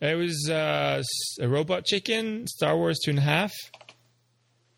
it 0.00 0.16
was 0.16 0.48
uh, 0.50 1.02
a 1.40 1.48
Robot 1.48 1.84
Chicken, 1.84 2.46
Star 2.46 2.76
Wars 2.76 2.98
Two 3.04 3.10
and 3.10 3.18
a 3.18 3.22
Half. 3.22 3.52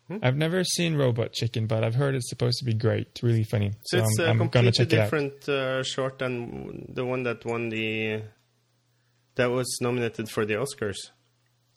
Hmm? 0.07 0.17
I've 0.21 0.35
never 0.37 0.63
seen 0.63 0.95
Robot 0.95 1.33
Chicken, 1.33 1.65
but 1.65 1.83
I've 1.83 1.95
heard 1.95 2.13
it's 2.13 2.29
supposed 2.29 2.59
to 2.59 2.65
be 2.65 2.73
great, 2.75 3.19
really 3.23 3.43
funny. 3.43 3.71
So, 3.85 3.97
So, 3.99 4.03
it's 4.05 4.19
I'm, 4.19 4.25
a 4.25 4.29
I'm 4.29 4.37
completely 4.49 4.71
check 4.71 4.89
different 4.89 5.49
uh, 5.49 5.81
short 5.83 6.19
than 6.19 6.85
the 6.93 7.03
one 7.05 7.23
that 7.23 7.43
won 7.45 7.69
the 7.69 8.21
that 9.35 9.47
was 9.51 9.77
nominated 9.81 10.29
for 10.29 10.45
the 10.45 10.53
Oscars. 10.55 10.97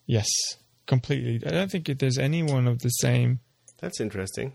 Yes, 0.07 0.29
completely. 0.87 1.41
I 1.47 1.51
don't 1.53 1.71
think 1.71 1.87
there's 1.99 2.19
anyone 2.19 2.69
of 2.69 2.81
the 2.81 2.91
same. 2.91 3.41
That's 3.81 4.01
interesting. 4.01 4.53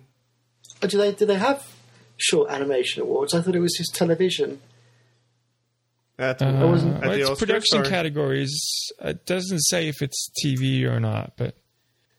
Oh, 0.81 0.87
do 0.87 0.97
they 0.99 1.11
do 1.13 1.25
they 1.25 1.35
have 1.35 1.65
short 2.17 2.51
animation 2.51 3.01
awards? 3.01 3.33
I 3.33 3.41
thought 3.41 3.55
it 3.55 3.59
was 3.59 3.73
just 3.77 3.95
television. 3.95 4.61
At, 6.19 6.41
Uh, 6.43 6.67
wasn't- 6.69 6.95
at 6.97 7.01
well, 7.01 7.11
the 7.13 7.21
it's 7.21 7.29
Oscars, 7.31 7.39
production 7.39 7.81
or- 7.81 7.85
categories. 7.85 8.53
It 9.01 9.25
doesn't 9.25 9.61
say 9.61 9.87
if 9.87 10.01
it's 10.03 10.29
TV 10.43 10.83
or 10.85 10.99
not, 10.99 11.33
but 11.37 11.55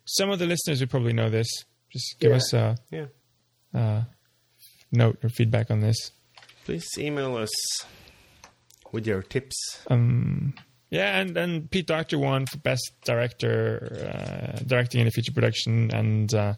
some 0.05 0.31
of 0.31 0.39
the 0.39 0.47
listeners 0.47 0.81
would 0.81 0.91
probably 0.91 1.13
know 1.13 1.29
this. 1.31 1.49
Just 1.91 2.17
give 2.21 2.31
Yeah. 2.31 2.37
us 2.37 2.53
a 2.53 2.77
Yeah. 2.91 3.07
uh, 3.75 4.05
note 4.93 5.19
or 5.25 5.29
feedback 5.29 5.71
on 5.71 5.81
this. 5.81 6.11
Please 6.65 6.87
email 6.99 7.37
us 7.37 7.51
with 8.93 9.07
your 9.07 9.23
tips. 9.23 9.57
Um, 9.89 10.55
yeah, 10.91 11.19
and 11.21 11.37
and 11.37 11.71
Pete 11.71 11.87
Docter 11.87 12.19
won 12.19 12.47
for 12.47 12.59
best 12.59 12.93
director, 13.05 13.99
uh, 14.57 14.61
directing 14.67 15.01
in 15.01 15.07
a 15.07 15.11
feature 15.11 15.33
production, 15.33 15.91
and 15.93 16.33
uh, 16.35 16.55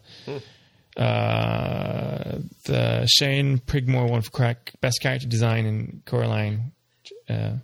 uh, 0.95 2.39
the 2.65 3.05
Shane 3.07 3.59
Prigmore 3.59 4.09
won 4.09 4.21
for 4.21 4.31
crack, 4.31 4.73
best 4.81 4.99
character 5.01 5.27
design 5.27 5.65
in 5.65 6.01
Coraline. 6.05 6.71
Uh, 7.29 7.57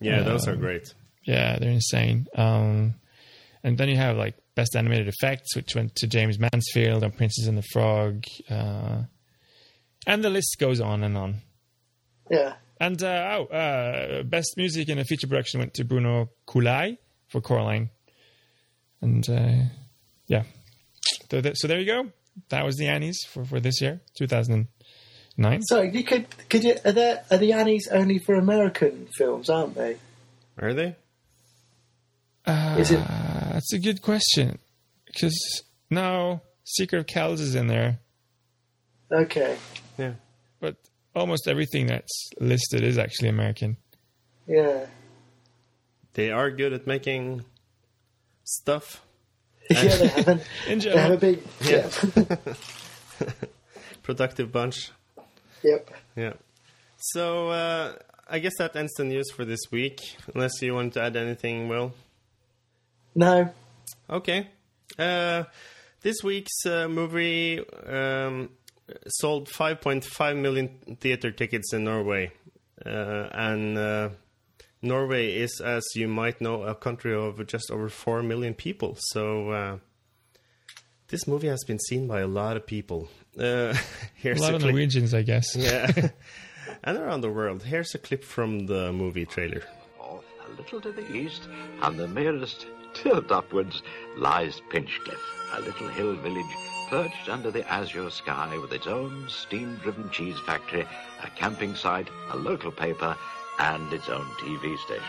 Yeah, 0.00 0.22
those 0.22 0.46
Um, 0.46 0.54
are 0.54 0.56
great. 0.56 0.94
yeah, 1.24 1.58
they're 1.58 1.70
insane. 1.70 2.28
Um, 2.36 2.94
and 3.64 3.76
then 3.76 3.88
you 3.88 3.96
have 3.96 4.16
like 4.16 4.36
best 4.58 4.74
animated 4.74 5.06
effects, 5.06 5.54
which 5.54 5.76
went 5.76 5.94
to 5.94 6.08
James 6.08 6.36
Mansfield 6.36 7.04
on 7.04 7.12
Princess 7.12 7.46
and 7.46 7.56
the 7.56 7.62
Frog, 7.62 8.24
uh, 8.50 9.02
and 10.04 10.24
the 10.24 10.30
list 10.30 10.56
goes 10.58 10.80
on 10.80 11.04
and 11.04 11.16
on. 11.16 11.36
Yeah, 12.28 12.54
And 12.80 13.00
uh, 13.00 13.38
oh, 13.38 13.44
uh, 13.54 14.22
best 14.24 14.54
music 14.56 14.88
in 14.88 14.98
a 14.98 15.04
feature 15.04 15.28
production 15.28 15.60
went 15.60 15.74
to 15.74 15.84
Bruno 15.84 16.30
Coulais 16.44 16.98
for 17.28 17.40
Coraline. 17.40 17.90
And 19.00 19.30
uh, 19.30 19.68
yeah, 20.26 20.42
so, 21.30 21.40
th- 21.40 21.56
so 21.56 21.68
there 21.68 21.78
you 21.78 21.86
go. 21.86 22.10
That 22.48 22.64
was 22.64 22.74
the 22.78 22.88
Annies 22.88 23.20
for, 23.28 23.44
for 23.44 23.60
this 23.60 23.80
year, 23.80 24.00
2009. 24.18 25.62
so 25.62 25.82
you 25.82 26.02
could 26.02 26.26
could 26.48 26.64
you 26.64 26.74
are 26.84 26.90
there 26.90 27.22
are 27.30 27.38
the 27.38 27.52
Annies 27.52 27.86
only 27.92 28.18
for 28.18 28.34
American 28.34 29.06
films, 29.16 29.48
aren't 29.48 29.76
they? 29.76 29.98
Are 30.60 30.74
they? 30.74 30.96
Is 32.76 32.90
it? 32.90 33.00
That's 33.58 33.72
a 33.72 33.78
good 33.80 34.02
question. 34.02 34.60
Because 35.04 35.64
now 35.90 36.42
Secret 36.62 37.00
of 37.00 37.06
Kells 37.08 37.40
is 37.40 37.56
in 37.56 37.66
there, 37.66 37.98
Okay, 39.10 39.56
Yeah. 39.98 40.12
but 40.60 40.76
almost 41.12 41.48
everything 41.48 41.88
that's 41.88 42.30
listed 42.38 42.84
is 42.84 42.98
actually 42.98 43.30
American. 43.30 43.76
yeah, 44.46 44.86
They 46.14 46.30
are 46.30 46.52
good 46.52 46.72
at 46.72 46.86
making 46.86 47.44
stuff. 48.44 49.02
yeah. 49.68 49.82
They 49.82 50.06
have 50.06 50.28
a, 50.28 50.40
In 50.70 50.78
they 50.78 50.90
have 50.96 51.10
a 51.10 51.16
big 51.16 51.42
Yeah. 51.60 51.90
yeah. 52.14 52.36
Productive 54.04 54.52
bunch. 54.52 54.92
yep. 55.64 55.90
Yeah. 56.14 56.34
So 56.98 57.48
uh, 57.48 57.96
I 58.30 58.38
guess 58.38 58.56
that 58.58 58.76
ends 58.76 58.92
the 58.94 59.04
news 59.04 59.32
for 59.32 59.44
this 59.44 59.60
week. 59.72 59.98
Unless 60.32 60.62
you 60.62 60.74
want 60.74 60.92
to 60.94 61.02
add 61.02 61.16
anything, 61.16 61.66
Will. 61.68 61.92
No, 63.18 63.52
Okay. 64.08 64.48
Uh, 64.96 65.42
this 66.02 66.22
week's 66.22 66.64
uh, 66.64 66.86
movie 66.86 67.58
um, 67.86 68.50
sold 69.08 69.48
5.5 69.48 70.36
million 70.36 70.68
theater 71.00 71.32
tickets 71.32 71.72
in 71.72 71.82
Norway. 71.82 72.30
Uh, 72.86 73.28
and 73.32 73.76
uh, 73.76 74.10
Norway 74.82 75.34
is, 75.34 75.60
as 75.60 75.84
you 75.96 76.06
might 76.06 76.40
know, 76.40 76.62
a 76.62 76.76
country 76.76 77.12
of 77.12 77.44
just 77.48 77.72
over 77.72 77.88
4 77.88 78.22
million 78.22 78.54
people. 78.54 78.96
So 78.98 79.50
uh, 79.50 79.78
this 81.08 81.26
movie 81.26 81.48
has 81.48 81.64
been 81.64 81.80
seen 81.80 82.06
by 82.06 82.20
a 82.20 82.28
lot 82.28 82.56
of 82.56 82.66
people. 82.66 83.08
Uh, 83.36 83.42
a 83.44 83.76
here's 84.14 84.40
lot 84.40 84.54
of 84.54 84.60
clip. 84.60 84.74
Norwegians, 84.74 85.12
I 85.12 85.22
guess. 85.22 85.56
Yeah. 85.56 85.90
and 86.84 86.96
around 86.96 87.22
the 87.22 87.30
world. 87.30 87.64
Here's 87.64 87.94
a 87.96 87.98
clip 87.98 88.22
from 88.22 88.66
the 88.66 88.92
movie 88.92 89.26
trailer. 89.26 89.64
North, 89.98 90.24
a 90.46 90.50
little 90.56 90.80
to 90.80 90.92
the 90.92 91.12
east, 91.12 91.48
and 91.82 91.98
the 91.98 92.06
merest 92.08 92.66
tilt 93.02 93.30
upwards, 93.30 93.82
lies 94.16 94.60
Pinchcliffe, 94.70 95.50
a 95.54 95.60
little 95.60 95.88
hill 95.88 96.14
village 96.16 96.54
perched 96.90 97.28
under 97.28 97.50
the 97.50 97.66
azure 97.70 98.10
sky 98.10 98.56
with 98.58 98.72
its 98.72 98.86
own 98.86 99.28
steam-driven 99.28 100.10
cheese 100.10 100.38
factory, 100.46 100.86
a 101.22 101.30
camping 101.30 101.74
site, 101.74 102.08
a 102.30 102.36
local 102.36 102.72
paper, 102.72 103.16
and 103.58 103.92
its 103.92 104.08
own 104.08 104.24
TV 104.40 104.76
station. 104.78 105.04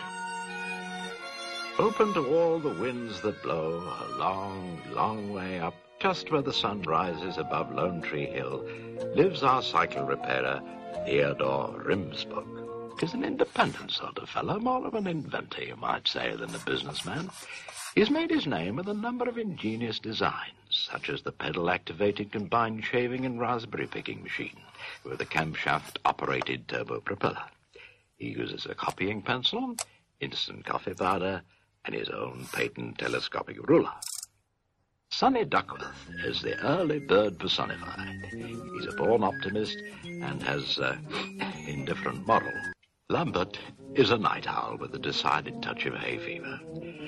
Open 1.80 2.14
to 2.14 2.36
all 2.36 2.60
the 2.60 2.82
winds 2.82 3.22
that 3.22 3.42
blow, 3.42 3.78
a 3.78 4.18
long, 4.18 4.82
long 4.92 5.34
way 5.34 5.60
up, 5.60 5.76
just 6.00 6.32
where 6.32 6.42
the 6.42 6.54
sun 6.54 6.82
rises 6.84 7.38
above 7.38 7.74
Lone 7.74 8.02
Tree 8.02 8.26
Hill, 8.26 8.68
lives 9.16 9.44
our 9.44 9.62
cycle 9.62 10.04
repairer, 10.04 10.62
Theodore 11.06 11.82
He's 13.00 13.14
an 13.14 13.24
independent 13.24 13.92
sort 13.92 14.18
of 14.18 14.30
fellow, 14.30 14.60
more 14.60 14.86
of 14.86 14.94
an 14.94 15.08
inventor, 15.08 15.64
you 15.64 15.78
might 15.78 16.06
say, 16.06 16.36
than 16.36 16.54
a 16.54 16.60
businessman. 16.60 17.30
He's 17.96 18.10
made 18.10 18.30
his 18.30 18.46
name 18.46 18.76
with 18.76 18.90
a 18.90 18.94
number 18.94 19.30
of 19.30 19.38
ingenious 19.38 20.00
designs, 20.00 20.54
such 20.70 21.10
as 21.10 21.22
the 21.22 21.32
pedal-activated 21.32 22.34
combined 22.34 22.84
shaving 22.84 23.26
and 23.26 23.40
raspberry 23.40 23.88
picking 23.88 24.22
machine 24.22 24.58
with 25.06 25.22
a 25.22 25.26
camshaft-operated 25.26 26.68
turbo 26.68 27.00
propeller. 27.00 27.44
He 28.18 28.32
uses 28.32 28.66
a 28.66 28.76
copying 28.76 29.22
pencil, 29.22 29.78
instant 30.20 30.66
coffee 30.66 30.94
powder, 30.94 31.42
and 31.86 31.96
his 31.96 32.10
own 32.10 32.48
patent 32.52 32.98
telescopic 32.98 33.66
ruler. 33.70 33.94
Sonny 35.10 35.46
Duckworth 35.46 36.10
is 36.26 36.42
the 36.42 36.60
early 36.66 37.00
bird 37.00 37.40
personified. 37.40 38.26
He's 38.32 38.88
a 38.88 38.96
born 38.98 39.24
optimist 39.24 39.78
and 40.04 40.44
has 40.44 40.78
uh, 40.78 40.98
indifferent 41.68 42.28
moral. 42.28 42.52
Lambert 43.12 43.58
is 43.96 44.12
a 44.12 44.18
night 44.20 44.46
owl 44.46 44.78
with 44.80 44.94
a 44.94 45.00
decided 45.00 45.64
touch 45.64 45.88
of 45.88 45.96
hay 45.96 46.20
fever. 46.20 46.60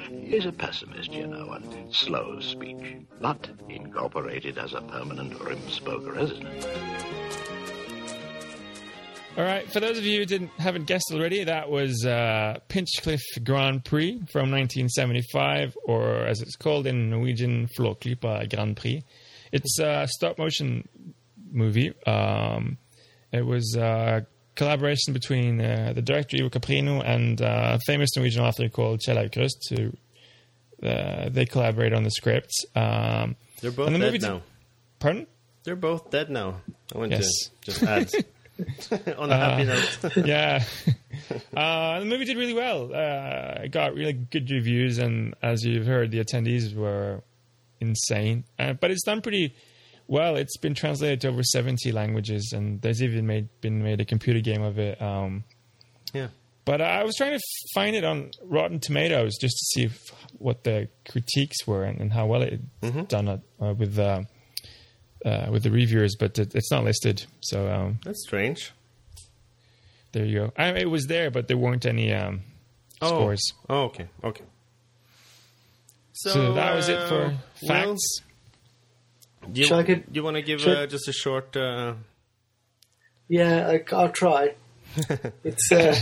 He's 0.10 0.48
a 0.48 0.52
pessimist, 0.52 1.12
you 1.12 1.28
know, 1.28 1.52
and 1.52 1.94
slow 1.94 2.38
of 2.38 2.44
speech, 2.44 2.98
but 3.20 3.48
incorporated 3.70 4.58
as 4.58 4.74
a 4.74 4.82
permanent 4.82 5.34
Rimspoke 5.34 6.12
resident. 6.16 6.66
All 9.38 9.44
right, 9.44 9.72
for 9.72 9.80
those 9.80 10.00
of 10.00 10.04
you 10.04 10.22
who 10.22 10.26
didn't 10.26 10.50
haven't 10.58 10.88
guessed 10.88 11.12
already, 11.14 11.44
that 11.44 11.70
was 11.70 12.04
uh, 12.04 12.58
Pinchcliffe 12.68 13.44
Grand 13.44 13.86
Prix 13.86 14.14
from 14.32 14.50
1975, 14.50 15.78
or 15.86 16.26
as 16.26 16.42
it's 16.42 16.56
called 16.56 16.88
in 16.88 17.12
Norwegian, 17.12 17.68
Flåklypa 17.78 18.50
Grand 18.50 18.76
Prix. 18.76 19.04
It's 19.52 19.78
a 19.78 20.08
stop 20.08 20.40
motion 20.40 20.90
movie. 21.52 21.94
Um, 22.08 22.80
it 23.32 23.46
was 23.46 23.76
a 23.76 24.26
collaboration 24.56 25.14
between 25.14 25.62
uh, 25.62 25.94
the 25.96 26.02
director 26.02 26.38
Ivo 26.38 26.50
Caprino 26.50 27.02
and 27.06 27.40
a 27.42 27.80
famous 27.86 28.10
Norwegian 28.16 28.44
author 28.44 28.70
called 28.70 29.00
Kjell 29.02 29.18
Aukrust. 29.30 29.70
Who 29.70 30.88
uh, 30.88 31.30
they 31.30 31.46
collaborate 31.46 31.94
on 31.94 32.04
the 32.04 32.12
script. 32.12 32.52
Um, 32.76 33.36
They're 33.62 33.72
both 33.72 33.92
the 33.92 34.00
dead 34.00 34.22
now. 34.22 34.42
pardon? 35.00 35.28
They're 35.64 35.76
both 35.76 36.10
dead 36.10 36.30
now. 36.30 36.62
I 36.94 36.98
want 36.98 37.12
Yes. 37.12 37.28
to 37.28 37.72
just 37.72 37.84
add 37.84 38.12
on 39.18 39.32
a 39.32 39.38
happy 39.38 39.64
note. 39.66 40.18
yeah. 40.26 40.64
uh, 41.56 42.00
the 42.00 42.06
movie 42.06 42.26
did 42.26 42.38
really 42.38 42.54
well. 42.54 42.86
Uh, 42.94 43.62
it 43.64 43.72
got 43.72 43.94
really 43.94 44.14
good 44.14 44.50
reviews, 44.52 44.98
and 44.98 45.34
as 45.42 45.64
you've 45.64 45.86
heard, 45.86 46.12
the 46.12 46.20
attendees 46.24 46.76
were 46.76 47.22
insane. 47.80 48.44
Uh, 48.60 48.74
but 48.74 48.92
it's 48.92 49.04
done 49.04 49.22
pretty 49.22 49.56
well. 50.12 50.36
It's 50.36 50.58
been 50.58 50.76
translated 50.76 51.22
to 51.22 51.30
over 51.30 51.42
70 51.42 51.92
languages, 51.94 52.52
and 52.54 52.82
there's 52.82 53.02
even 53.02 53.26
made, 53.26 53.48
been 53.62 53.82
made 53.82 54.02
a 54.02 54.06
computer 54.06 54.42
game 54.42 54.62
of 54.62 54.78
it. 54.78 55.02
Um, 55.02 55.46
yeah. 56.14 56.28
but 56.66 56.82
I 56.82 57.04
was 57.04 57.16
trying 57.16 57.38
to 57.38 57.44
find 57.74 57.96
it 57.96 58.04
on 58.04 58.32
Rotten 58.44 58.80
Tomatoes 58.80 59.38
just 59.40 59.58
to 59.58 59.66
see 59.72 59.84
if, 59.86 59.98
what 60.38 60.66
the 60.66 60.90
critiques 61.10 61.66
were 61.66 61.86
and, 61.86 62.02
and 62.02 62.12
how 62.12 62.26
well 62.26 62.42
it 62.42 62.60
had 62.84 63.08
done 63.08 63.28
uh, 63.30 63.74
with 63.74 63.98
uh, 63.98 64.24
uh, 65.26 65.48
with 65.52 65.64
the 65.64 65.72
reviewers, 65.72 66.16
but 66.20 66.38
it, 66.38 66.54
it's 66.56 66.72
not 66.72 66.84
listed. 66.84 67.26
So 67.42 67.72
um, 67.72 68.00
That's 68.04 68.24
strange. 68.24 68.72
there 70.12 70.26
you 70.26 70.40
go. 70.40 70.54
I, 70.58 70.70
it 70.72 70.90
was 70.90 71.06
there, 71.06 71.32
but 71.32 71.48
there 71.48 71.58
weren't 71.58 71.86
any 71.86 72.14
um, 72.14 72.42
scores. 73.02 73.54
Oh, 73.70 73.84
okay, 73.84 74.08
okay. 74.24 74.44
So, 76.14 76.32
So, 76.32 76.54
that 76.54 76.76
was 76.76 76.90
it 76.90 76.98
uh, 76.98 77.08
for 77.08 77.38
Will, 77.62 77.68
facts. 77.68 78.22
Do 79.52 79.62
you, 79.62 79.68
Shall 79.68 79.80
I 79.80 79.84
give- 79.84 80.04
you 80.12 80.24
want 80.24 80.36
to 80.36 80.42
give 80.42 80.62
shall- 80.62 80.78
uh, 80.78 80.88
just 80.88 81.08
a 81.08 81.14
short? 81.14 81.56
Uh, 81.56 81.94
Yeah, 83.28 83.70
I, 83.70 83.96
I'll 83.96 84.10
try. 84.12 84.56
It's 85.44 85.72
uh, 85.72 85.96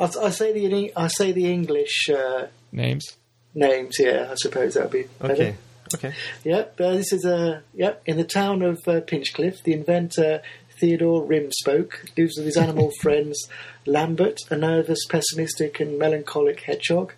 I'll, 0.00 0.10
I'll 0.20 0.32
say 0.32 0.52
the 0.52 0.92
I 0.96 1.06
say 1.08 1.32
the 1.32 1.50
English 1.52 2.08
uh, 2.10 2.46
Names. 2.72 3.16
names. 3.54 3.96
Yeah, 3.98 4.28
I 4.32 4.34
suppose 4.34 4.74
that 4.74 4.84
would 4.84 4.92
be 4.92 5.04
better. 5.20 5.32
okay, 5.34 5.54
okay. 5.94 6.12
Yep, 6.44 6.80
uh, 6.80 6.92
this 6.92 7.12
is 7.12 7.24
a 7.24 7.62
yep 7.74 8.02
in 8.06 8.16
the 8.16 8.24
town 8.24 8.62
of 8.62 8.78
uh, 8.88 9.00
Pinchcliffe. 9.02 9.62
The 9.62 9.72
inventor 9.72 10.42
Theodore 10.80 11.22
Rimspoke 11.24 12.16
lives 12.18 12.36
with 12.36 12.46
his 12.46 12.56
animal 12.56 12.90
friends 13.02 13.48
Lambert, 13.86 14.38
a 14.50 14.56
nervous, 14.56 14.98
pessimistic, 15.08 15.78
and 15.78 15.96
melancholic 15.98 16.60
hedgehog, 16.60 17.12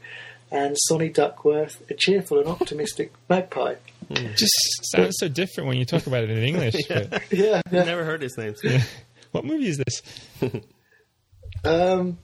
and 0.50 0.76
Sonny 0.78 1.08
Duckworth, 1.08 1.82
a 1.90 1.94
cheerful 1.94 2.38
and 2.40 2.48
optimistic 2.48 3.12
magpie. 3.30 3.76
Just 4.36 4.54
sounds 4.92 5.16
so 5.18 5.28
different 5.28 5.68
when 5.68 5.76
you 5.78 5.84
talk 5.84 6.06
about 6.06 6.24
it 6.24 6.30
in 6.30 6.38
English. 6.42 6.74
but- 6.88 7.22
Yeah, 7.30 7.60
yeah. 7.70 7.84
Never 7.84 8.04
heard 8.04 8.22
his 8.22 8.36
names. 8.38 8.60
what 9.32 9.44
movie 9.44 9.68
is 9.68 9.78
this? 9.78 10.02
Um, 11.64 12.18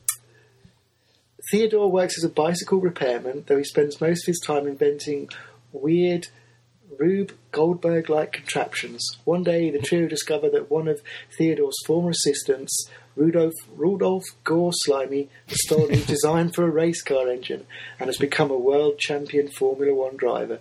Theodore 1.50 1.90
works 1.90 2.16
as 2.16 2.24
a 2.24 2.28
bicycle 2.32 2.78
repairman, 2.78 3.44
though 3.46 3.58
he 3.58 3.64
spends 3.64 4.00
most 4.00 4.22
of 4.24 4.26
his 4.28 4.40
time 4.40 4.66
inventing 4.66 5.28
weird 5.72 6.28
Rube 6.98 7.32
Goldberg 7.50 8.08
like 8.08 8.32
contraptions. 8.32 9.04
One 9.24 9.42
day, 9.42 9.70
the 9.70 9.80
trio 9.80 10.06
discover 10.06 10.48
that 10.50 10.70
one 10.70 10.86
of 10.86 11.02
Theodore's 11.36 11.74
former 11.84 12.10
assistants, 12.10 12.88
Rudolf, 13.16 13.52
Rudolph 13.76 14.22
Gore 14.44 14.72
Slimy, 14.72 15.28
has 15.48 15.58
stolen 15.64 15.90
his 15.90 16.06
design 16.06 16.50
for 16.50 16.64
a 16.64 16.70
race 16.70 17.02
car 17.02 17.28
engine 17.28 17.66
and 17.98 18.06
has 18.08 18.16
become 18.18 18.50
a 18.52 18.56
world 18.56 18.98
champion 18.98 19.48
Formula 19.48 19.92
One 19.94 20.16
driver. 20.16 20.60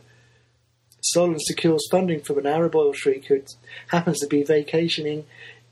Solon 1.04 1.40
secures 1.40 1.86
funding 1.92 2.22
from 2.22 2.38
an 2.40 2.46
Arab 2.48 2.76
oil 2.76 2.94
sheik 2.94 3.26
who 3.26 3.42
happens 3.88 4.20
to 4.20 4.28
be 4.28 4.44
vacationing 4.44 5.26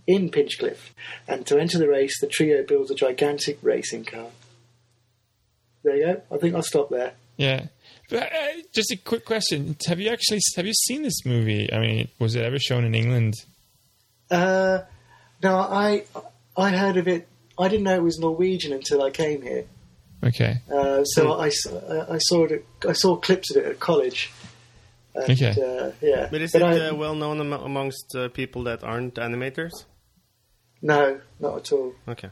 in 0.08 0.30
Pinchcliffe, 0.30 0.94
and 1.28 1.46
to 1.48 1.58
enter 1.60 1.78
the 1.78 1.88
race, 1.88 2.20
the 2.20 2.28
trio 2.28 2.64
builds 2.64 2.92
a 2.92 2.96
gigantic 2.96 3.58
racing 3.62 4.04
car. 4.04 4.28
There 5.84 5.96
you 5.96 6.06
go. 6.06 6.22
I 6.32 6.38
think 6.38 6.56
I'll 6.56 6.62
stop 6.62 6.90
there. 6.90 7.14
Yeah. 7.38 7.68
But, 8.10 8.24
uh, 8.24 8.48
just 8.74 8.92
a 8.92 8.98
quick 8.98 9.26
question: 9.26 9.76
Have 9.88 10.00
you 10.00 10.10
actually 10.12 10.40
have 10.56 10.66
you 10.66 10.74
seen 10.74 11.02
this 11.02 11.26
movie? 11.26 11.72
I 11.72 11.80
mean, 11.80 12.08
was 12.20 12.36
it 12.36 12.44
ever 12.44 12.60
shown 12.60 12.84
in 12.84 12.94
England? 12.94 13.36
Uh, 14.30 14.80
no, 15.42 15.56
I 15.58 16.04
I 16.58 16.72
heard 16.72 16.98
of 16.98 17.08
it. 17.08 17.28
I 17.58 17.68
didn't 17.68 17.84
know 17.84 17.96
it 17.96 18.04
was 18.04 18.20
Norwegian 18.20 18.74
until 18.74 19.02
I 19.04 19.12
came 19.12 19.42
here. 19.42 19.66
Okay. 20.24 20.58
Uh, 20.72 21.04
so 21.04 21.34
I, 21.34 21.48
s- 21.48 21.68
I 21.68 22.18
saw 22.20 22.46
it. 22.46 22.52
At, 22.84 22.90
I 22.90 22.94
saw 22.94 23.16
clips 23.16 23.50
of 23.52 23.58
it 23.58 23.66
at 23.66 23.80
college. 23.80 24.32
And, 25.16 25.30
Okay. 25.30 25.52
Uh, 25.52 25.92
yeah. 26.02 26.28
But 26.32 26.42
is 26.42 26.52
But 26.54 26.62
it 26.62 26.66
I- 26.66 26.88
uh, 26.90 26.96
well 26.96 27.16
known 27.16 27.40
am- 27.40 27.54
amongst 27.54 28.16
uh, 28.16 28.30
people 28.30 28.64
that 28.64 28.84
aren't 28.84 29.16
animators? 29.16 29.72
no, 30.82 31.20
not 31.40 31.58
at 31.58 31.72
all. 31.72 31.94
Okay. 32.08 32.30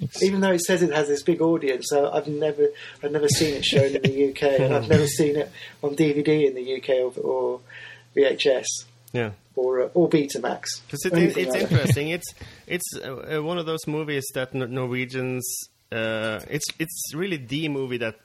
It's- 0.00 0.22
Even 0.22 0.40
though 0.40 0.52
it 0.52 0.60
says 0.60 0.82
it 0.82 0.92
has 0.92 1.08
this 1.08 1.22
big 1.22 1.40
audience, 1.40 1.92
uh, 1.92 2.10
I've 2.10 2.28
never, 2.28 2.68
I've 3.02 3.10
never 3.12 3.28
seen 3.28 3.54
it 3.54 3.64
shown 3.64 3.96
in 3.96 4.02
the 4.02 4.28
UK, 4.30 4.42
and 4.60 4.74
I've 4.74 4.88
never 4.88 5.06
seen 5.06 5.36
it 5.36 5.50
on 5.82 5.96
DVD 5.96 6.46
in 6.46 6.54
the 6.54 6.76
UK 6.76 6.88
or, 7.16 7.20
or 7.22 7.60
VHS 8.16 8.66
Yeah. 9.12 9.30
or 9.56 9.82
uh, 9.84 9.88
or 9.94 10.08
Betamax. 10.08 10.64
Because 10.86 11.04
it, 11.06 11.12
or 11.14 11.18
it's 11.18 11.36
like 11.52 11.62
interesting. 11.62 12.08
It's 12.10 12.34
it's 12.66 12.84
uh, 13.02 13.38
uh, 13.38 13.42
one 13.42 13.58
of 13.58 13.66
those 13.66 13.86
movies 13.86 14.26
that 14.34 14.52
Norwegians. 14.54 15.44
Uh, 15.90 16.38
it's 16.50 16.66
it's 16.78 17.14
really 17.14 17.38
the 17.38 17.68
movie 17.68 17.96
that 17.96 18.16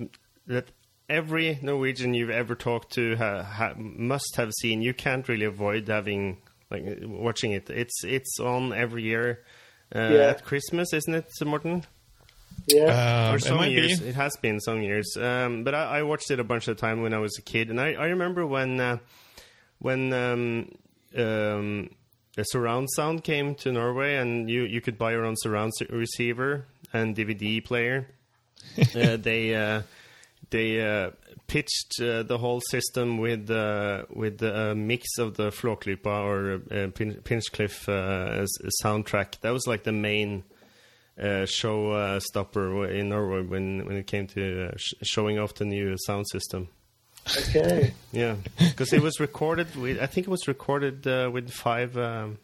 that 0.47 0.65
every 1.13 1.60
Norwegian 1.62 2.13
you've 2.13 2.30
ever 2.41 2.56
talked 2.56 2.93
to 2.93 3.15
ha, 3.17 3.43
ha, 3.43 3.73
must 3.78 4.36
have 4.38 4.52
seen. 4.62 4.82
You 4.82 4.93
can't 4.93 5.28
really 5.28 5.45
avoid 5.45 5.88
having 5.88 6.38
like 6.71 6.84
uh, 6.86 7.08
watching 7.08 7.52
it. 7.54 7.69
It's 7.69 8.04
it's 8.04 8.39
on 8.39 8.73
every 8.73 9.04
year 9.04 9.28
uh, 9.95 9.99
Yeah. 9.99 10.30
at 10.32 10.43
Christmas, 10.43 10.93
isn't 10.93 11.13
it, 11.13 11.28
Morten? 11.45 11.86
Yeah. 12.67 13.32
For 13.32 13.38
it 13.38 13.43
some 13.43 13.58
might 13.58 13.71
years, 13.71 13.99
be. 13.99 14.08
it 14.10 14.15
has 14.15 14.36
been 14.41 14.60
some 14.60 14.82
years. 14.82 15.17
Um, 15.17 15.63
but 15.63 15.73
I, 15.76 15.99
I 15.99 16.04
watched 16.04 16.32
it 16.32 16.39
a 16.39 16.43
bunch 16.43 16.67
of 16.67 16.78
time 16.78 17.02
when 17.02 17.13
I 17.13 17.19
was 17.19 17.38
a 17.38 17.41
kid, 17.41 17.69
and 17.69 17.80
I, 17.80 17.93
I 17.93 18.06
remember 18.08 18.45
when 18.45 18.80
uh, 18.80 18.97
when 19.80 20.13
um, 20.13 20.71
um, 21.17 21.89
the 22.36 22.43
surround 22.43 22.89
sound 22.95 23.23
came 23.23 23.56
to 23.56 23.71
Norway, 23.71 24.15
and 24.15 24.49
you, 24.49 24.63
you 24.63 24.82
could 24.82 24.97
buy 24.97 25.12
your 25.12 25.26
own 25.26 25.36
surround 25.38 25.71
s- 25.80 25.89
receiver 25.89 26.65
and 26.93 27.15
DVD 27.15 27.63
player. 27.63 28.08
uh, 28.95 29.17
they 29.17 29.54
uh, 29.56 29.82
they 30.54 30.80
uh, 30.82 31.12
pitched 31.48 32.00
uh, 32.00 32.24
the 32.24 32.38
whole 32.38 32.62
system 32.70 33.18
with 33.18 33.50
uh, 33.50 34.06
with 34.10 34.42
a 34.42 34.74
mix 34.76 35.04
of 35.18 35.36
the 35.36 35.50
Flåklypa 35.52 36.06
or 36.32 36.62
uh, 36.72 36.88
Pin- 36.98 37.22
Pinchcliffe 37.24 37.89
uh, 37.89 38.46
soundtrack. 38.84 39.39
That 39.42 39.52
was 39.52 39.66
like 39.68 39.84
the 39.84 39.92
main 39.92 40.44
uh, 41.22 41.46
show 41.46 41.92
uh, 41.92 42.20
stopper 42.20 42.86
in 42.88 43.10
Norway 43.10 43.42
when 43.42 43.86
when 43.86 43.98
it 43.98 44.08
came 44.08 44.28
to 44.28 44.42
uh, 44.68 44.72
sh- 44.78 44.94
showing 45.04 45.39
off 45.39 45.54
the 45.56 45.66
new 45.66 45.96
sound 46.06 46.26
system. 46.32 46.70
Okay. 47.38 47.94
Yeah, 48.12 48.36
because 48.60 48.94
it 48.94 49.02
was 49.02 49.20
recorded 49.20 49.76
with 49.76 49.98
I 50.02 50.08
think 50.08 50.28
it 50.28 50.32
was 50.32 50.48
recorded 50.48 51.08
uh, 51.08 51.30
with 51.34 51.50
five. 51.52 51.98
Um, 51.98 52.38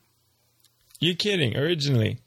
You 1.01 1.15
kidding? 1.15 1.55
Originally, 1.57 2.17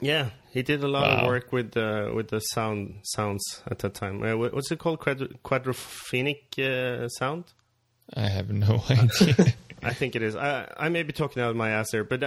yeah, 0.00 0.30
he 0.50 0.62
did 0.62 0.82
a 0.82 0.88
lot 0.88 1.08
of 1.08 1.26
work 1.26 1.52
with 1.52 1.72
the 1.72 2.12
with 2.14 2.28
the 2.28 2.40
sound 2.40 3.00
sounds 3.02 3.62
at 3.70 3.78
that 3.80 3.94
time. 3.94 4.22
Uh, 4.22 4.36
what's 4.36 4.70
it 4.70 4.78
called? 4.78 5.00
Quadr- 5.00 5.34
quadraphonic 5.44 6.58
uh, 6.58 7.08
sound. 7.08 7.44
I 8.14 8.28
have 8.28 8.50
no 8.50 8.82
idea. 8.90 9.54
I 9.82 9.92
think 9.92 10.16
it 10.16 10.22
is. 10.22 10.34
I, 10.34 10.72
I 10.76 10.88
may 10.88 11.02
be 11.04 11.12
talking 11.12 11.42
out 11.42 11.50
of 11.50 11.56
my 11.56 11.70
ass 11.70 11.92
here, 11.92 12.02
but 12.02 12.22
uh, 12.22 12.26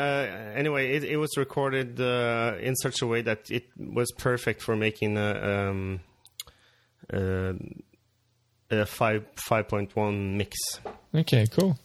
anyway, 0.55 0.93
it, 0.95 1.03
it 1.03 1.17
was 1.17 1.36
recorded 1.38 1.99
uh, 1.99 2.55
in 2.62 2.75
such 2.75 3.01
a 3.01 3.07
way 3.07 3.21
that 3.23 3.49
it 3.49 3.65
was 3.77 4.12
perfect 4.17 4.62
for 4.62 4.75
making 4.75 5.17
a, 5.17 5.69
um, 5.69 5.99
uh, 7.12 7.53
a 8.69 8.86
five 8.86 9.25
five 9.36 9.67
point 9.67 9.95
one 9.95 10.38
mix. 10.38 10.55
okay, 11.13 11.45
cool. 11.47 11.77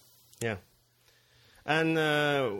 Yeah, 1.67 1.81
and 1.81 1.99
uh, 1.99 2.51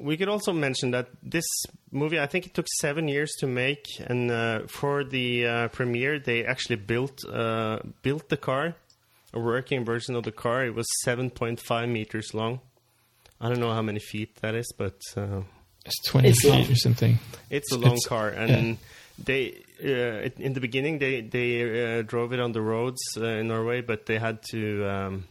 we 0.00 0.16
could 0.16 0.28
also 0.28 0.52
mention 0.52 0.90
that 0.92 1.08
this 1.22 1.44
movie, 1.90 2.18
I 2.20 2.26
think 2.26 2.46
it 2.46 2.54
took 2.54 2.66
seven 2.80 3.08
years 3.08 3.32
to 3.40 3.46
make, 3.46 3.84
and 4.06 4.30
uh, 4.30 4.60
for 4.66 5.04
the 5.04 5.46
uh, 5.46 5.68
premiere, 5.68 6.18
they 6.18 6.44
actually 6.44 6.76
built 6.76 7.24
uh, 7.28 7.78
built 8.02 8.28
the 8.28 8.36
car, 8.36 8.74
a 9.32 9.38
working 9.40 9.84
version 9.84 10.16
of 10.16 10.24
the 10.24 10.32
car. 10.32 10.64
It 10.64 10.74
was 10.74 10.86
seven 11.04 11.30
point 11.30 11.60
five 11.60 11.88
meters 11.88 12.32
long. 12.34 12.60
I 13.40 13.48
don't 13.48 13.60
know 13.60 13.72
how 13.74 13.82
many 13.82 14.00
feet 14.00 14.36
that 14.42 14.54
is, 14.54 14.72
but 14.78 14.98
uh, 15.16 15.42
It's 15.84 16.02
twenty 16.10 16.28
It's 16.30 16.42
feet 16.42 16.50
long. 16.50 16.70
or 16.70 16.74
something. 16.76 17.18
it's 17.50 17.70
a 17.72 17.76
long 17.78 17.92
It's- 17.96 18.06
car, 18.08 18.28
and 18.30 18.78
they 19.24 19.62
uh, 19.84 20.28
in 20.38 20.52
the 20.54 20.60
beginning 20.60 20.98
they 20.98 21.20
they 21.20 21.98
uh, 21.98 22.02
drove 22.02 22.32
it 22.32 22.40
on 22.40 22.52
the 22.52 22.60
roads 22.62 23.00
uh, 23.16 23.24
in 23.40 23.48
Norway, 23.48 23.80
but 23.82 24.06
they 24.06 24.18
had 24.18 24.40
to 24.50 24.84
um, 24.88 25.24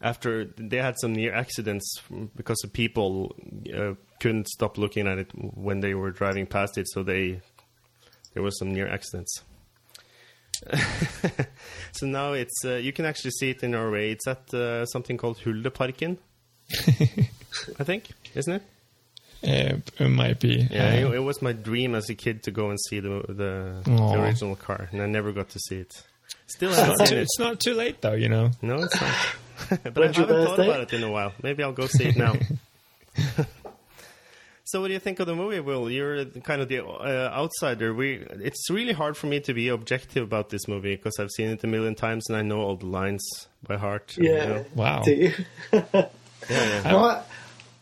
after 0.00 0.44
they 0.56 0.76
had 0.76 0.96
some 0.98 1.12
near 1.12 1.34
accidents 1.34 2.00
because 2.36 2.58
the 2.58 2.68
people 2.68 3.34
uh, 3.74 3.94
couldn't 4.20 4.48
stop 4.48 4.78
looking 4.78 5.06
at 5.06 5.18
it 5.18 5.30
when 5.34 5.80
they 5.80 5.94
were 5.94 6.10
driving 6.10 6.46
past 6.46 6.78
it, 6.78 6.88
so 6.88 7.02
they 7.02 7.40
there 8.34 8.42
was 8.42 8.58
some 8.58 8.72
near 8.72 8.88
accidents. 8.88 9.42
so 11.92 12.06
now 12.06 12.32
it's 12.32 12.64
uh, 12.64 12.74
you 12.74 12.92
can 12.92 13.04
actually 13.04 13.30
see 13.32 13.50
it 13.50 13.62
in 13.62 13.72
Norway. 13.72 14.12
It's 14.12 14.26
at 14.26 14.52
uh, 14.52 14.86
something 14.86 15.16
called 15.16 15.38
Huldeparken, 15.38 16.18
I 17.78 17.84
think, 17.84 18.10
isn't 18.34 18.54
it? 18.54 18.62
Uh, 19.40 19.78
it 20.04 20.08
might 20.08 20.40
be. 20.40 20.66
Yeah, 20.70 20.88
Uh, 20.88 21.10
it, 21.10 21.14
it 21.16 21.18
was 21.20 21.40
my 21.40 21.52
dream 21.52 21.94
as 21.94 22.10
a 22.10 22.14
kid 22.14 22.42
to 22.44 22.50
go 22.50 22.70
and 22.70 22.78
see 22.88 23.00
the 23.00 23.22
the, 23.28 23.82
the 23.84 24.20
original 24.20 24.56
car, 24.56 24.88
and 24.90 25.00
I 25.00 25.06
never 25.06 25.32
got 25.32 25.48
to 25.50 25.58
see 25.60 25.76
it. 25.76 26.02
Still 26.46 26.70
it's, 26.72 26.98
seen 26.98 27.06
too, 27.06 27.14
it. 27.16 27.22
it's 27.22 27.38
not 27.38 27.60
too 27.60 27.74
late 27.74 28.00
though, 28.00 28.14
you 28.14 28.28
know. 28.28 28.50
No, 28.62 28.82
it's 28.82 29.00
not. 29.00 29.14
but 29.70 29.96
I 29.96 30.00
When's 30.00 30.16
your 30.16 30.26
haven't 30.26 30.46
thought 30.46 30.60
about 30.60 30.80
it 30.80 30.92
in 30.92 31.02
a 31.02 31.10
while. 31.10 31.32
Maybe 31.42 31.62
I'll 31.62 31.72
go 31.72 31.86
see 31.86 32.04
it 32.08 32.16
now. 32.16 32.34
so, 34.64 34.80
what 34.80 34.88
do 34.88 34.92
you 34.94 35.00
think 35.00 35.18
of 35.20 35.26
the 35.26 35.34
movie, 35.34 35.60
Will? 35.60 35.90
You're 35.90 36.24
kind 36.26 36.60
of 36.60 36.68
the 36.68 36.84
uh, 36.84 37.30
outsider. 37.34 37.94
We, 37.94 38.16
it's 38.30 38.68
really 38.70 38.92
hard 38.92 39.16
for 39.16 39.26
me 39.26 39.40
to 39.40 39.54
be 39.54 39.68
objective 39.68 40.22
about 40.22 40.50
this 40.50 40.68
movie 40.68 40.96
because 40.96 41.18
I've 41.18 41.30
seen 41.30 41.48
it 41.48 41.64
a 41.64 41.66
million 41.66 41.94
times 41.94 42.28
and 42.28 42.36
I 42.36 42.42
know 42.42 42.60
all 42.60 42.76
the 42.76 42.86
lines 42.86 43.24
by 43.66 43.76
heart. 43.76 44.16
you 44.16 44.30
Yeah. 44.32 44.46
know. 44.46 44.64
Wow. 44.74 45.02
Do 45.02 45.12
you? 45.12 45.32
yeah, 45.72 46.08
yeah. 46.50 46.82
No, 46.90 46.98
I, 47.04 47.22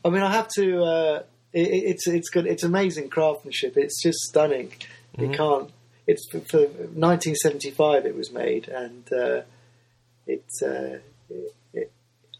I 0.04 0.08
mean, 0.10 0.22
I 0.22 0.32
have 0.32 0.48
to. 0.56 0.82
Uh, 0.82 1.22
it, 1.52 1.68
it's 1.68 2.06
it's 2.06 2.28
good. 2.30 2.46
It's 2.46 2.62
amazing 2.62 3.08
craftsmanship. 3.08 3.76
It's 3.76 4.02
just 4.02 4.18
stunning. 4.20 4.72
You 5.18 5.30
can't. 5.30 5.70
It's 6.06 6.24
for, 6.30 6.40
for 6.40 6.58
1975. 6.58 8.06
It 8.06 8.14
was 8.14 8.30
made, 8.30 8.68
and 8.68 9.04
uh, 9.12 9.40
it's 10.26 10.62
uh, 10.62 10.98
it, 11.30 11.54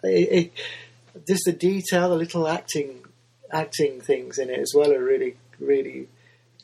it, 0.03 0.09
it, 0.33 0.53
just 1.27 1.43
the 1.47 1.53
detail, 1.53 2.11
the 2.11 2.17
little 2.17 2.47
acting 2.49 3.03
acting 3.53 4.01
things 4.01 4.39
in 4.39 4.51
it 4.51 4.59
as 4.59 4.73
well 4.75 4.93
are 4.93 5.03
really 5.03 5.37
really 5.59 6.09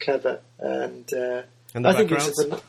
clever. 0.00 0.40
And, 0.58 1.08
uh, 1.14 1.42
And 1.74 1.84
the 1.84 1.88
I 1.88 1.92
think 1.94 2.12
it's 2.12 2.40
a 2.44 2.60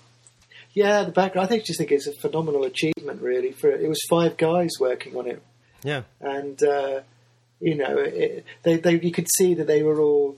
yeah, 0.73 1.04
the 1.04 1.12
background. 1.12 1.45
I 1.45 1.49
think 1.49 1.65
just 1.65 1.78
think 1.80 1.91
it's 1.91 2.08
a 2.08 2.13
phenomenal 2.13 2.63
achievement. 2.63 3.21
Really, 3.21 3.52
for 3.52 3.69
it 3.71 3.88
was 3.88 3.99
five 4.10 4.38
guys 4.38 4.71
working 4.80 5.15
on 5.15 5.28
it 5.28 5.41
yeah. 5.84 6.04
and 6.21 6.62
uh, 6.63 7.02
you 7.60 7.76
know, 7.76 7.97
it, 7.97 8.45
they, 8.63 8.78
they 8.78 8.99
you 8.99 9.12
could 9.12 9.28
see 9.38 9.54
that 9.56 9.67
they 9.67 9.84
were 9.84 9.99
all 9.99 10.38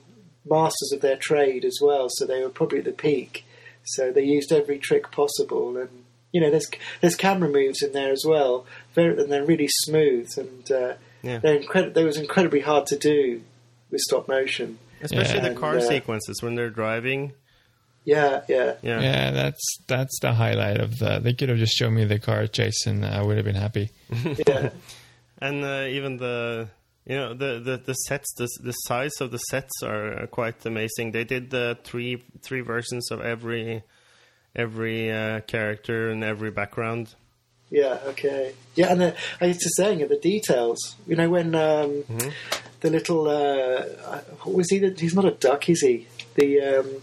masters 0.49 0.91
of 0.93 1.01
their 1.01 1.17
trade 1.17 1.65
as 1.65 1.79
well. 1.81 2.07
So 2.09 2.25
they 2.25 2.41
were 2.41 2.49
probably 2.49 2.79
at 2.79 2.85
the 2.85 2.91
peak. 2.91 3.45
So 3.83 4.11
they 4.11 4.23
used 4.23 4.51
every 4.51 4.79
trick 4.79 5.11
possible, 5.11 5.77
and 5.77 6.04
you 6.35 6.41
know, 6.41 6.51
there's 6.51 6.69
there's 7.01 7.15
camera 7.15 7.49
moves 7.49 7.81
in 7.81 7.93
there 7.93 8.11
as 8.11 8.23
well. 8.27 8.65
Very, 8.93 9.11
and 9.21 9.31
they're 9.31 9.45
really 9.53 9.69
smooth, 9.85 10.27
and 10.37 10.69
uh, 10.71 10.93
Yeah. 11.23 11.37
they're 11.39 11.55
incredible. 11.63 11.93
They 11.93 12.03
was 12.03 12.17
incredibly 12.17 12.59
hard 12.59 12.85
to 12.87 12.97
do 12.97 13.41
with 13.89 14.01
stop 14.01 14.27
motion. 14.27 14.77
Especially 15.01 15.39
Yeah. 15.41 15.49
the 15.49 15.55
car 15.55 15.75
And, 15.75 15.83
uh, 15.83 15.87
sequences 15.87 16.43
when 16.43 16.55
they're 16.55 16.69
driving. 16.83 17.21
Yeah, 18.03 18.41
yeah, 18.49 18.73
Yeah. 18.83 18.99
Yeah, 19.01 19.31
that's 19.31 19.63
that's 19.87 20.17
the 20.21 20.33
highlight 20.33 20.79
of 20.85 20.91
the. 20.99 21.19
They 21.23 21.33
could 21.33 21.49
have 21.49 21.57
just 21.57 21.75
shown 21.79 21.93
me 21.95 22.03
the 22.05 22.19
car 22.19 22.47
chase, 22.47 22.85
and 22.85 23.05
I 23.05 23.21
would 23.23 23.37
have 23.37 23.45
been 23.45 23.55
happy. 23.67 23.91
yeah. 24.47 24.69
and 25.47 25.63
uh, 25.63 25.85
even 25.97 26.17
the 26.17 26.67
you 27.05 27.15
know 27.15 27.33
the 27.33 27.51
the, 27.67 27.75
the 27.77 27.93
sets 28.07 28.29
the, 28.39 28.47
the 28.61 28.73
size 28.89 29.15
of 29.21 29.31
the 29.31 29.37
sets 29.51 29.75
are 29.83 30.27
quite 30.39 30.65
amazing 30.65 31.11
they 31.11 31.23
did 31.23 31.49
the 31.51 31.77
three 31.83 32.23
three 32.41 32.61
versions 32.61 33.11
of 33.11 33.21
every 33.21 33.83
every 34.55 35.11
uh, 35.11 35.41
character 35.41 36.09
and 36.09 36.23
every 36.23 36.51
background 36.51 37.15
Yeah, 37.71 37.97
okay. 38.07 38.53
Yeah, 38.75 38.91
and 38.91 39.01
the, 39.01 39.15
I 39.41 39.47
was 39.47 39.57
just 39.57 39.75
saying, 39.77 39.99
the 40.07 40.17
details. 40.17 40.77
You 41.07 41.15
know, 41.15 41.29
when 41.29 41.55
um, 41.55 42.03
Mm-hmm. 42.09 42.29
the 42.81 42.89
little 42.89 43.27
uh, 43.27 44.19
what 44.43 44.55
was 44.55 44.69
he? 44.69 44.79
The, 44.79 44.89
he's 44.99 45.15
not 45.15 45.25
a 45.25 45.31
duck, 45.31 45.67
is 45.69 45.81
he? 45.81 46.07
The 46.35 46.61
um, 46.79 47.01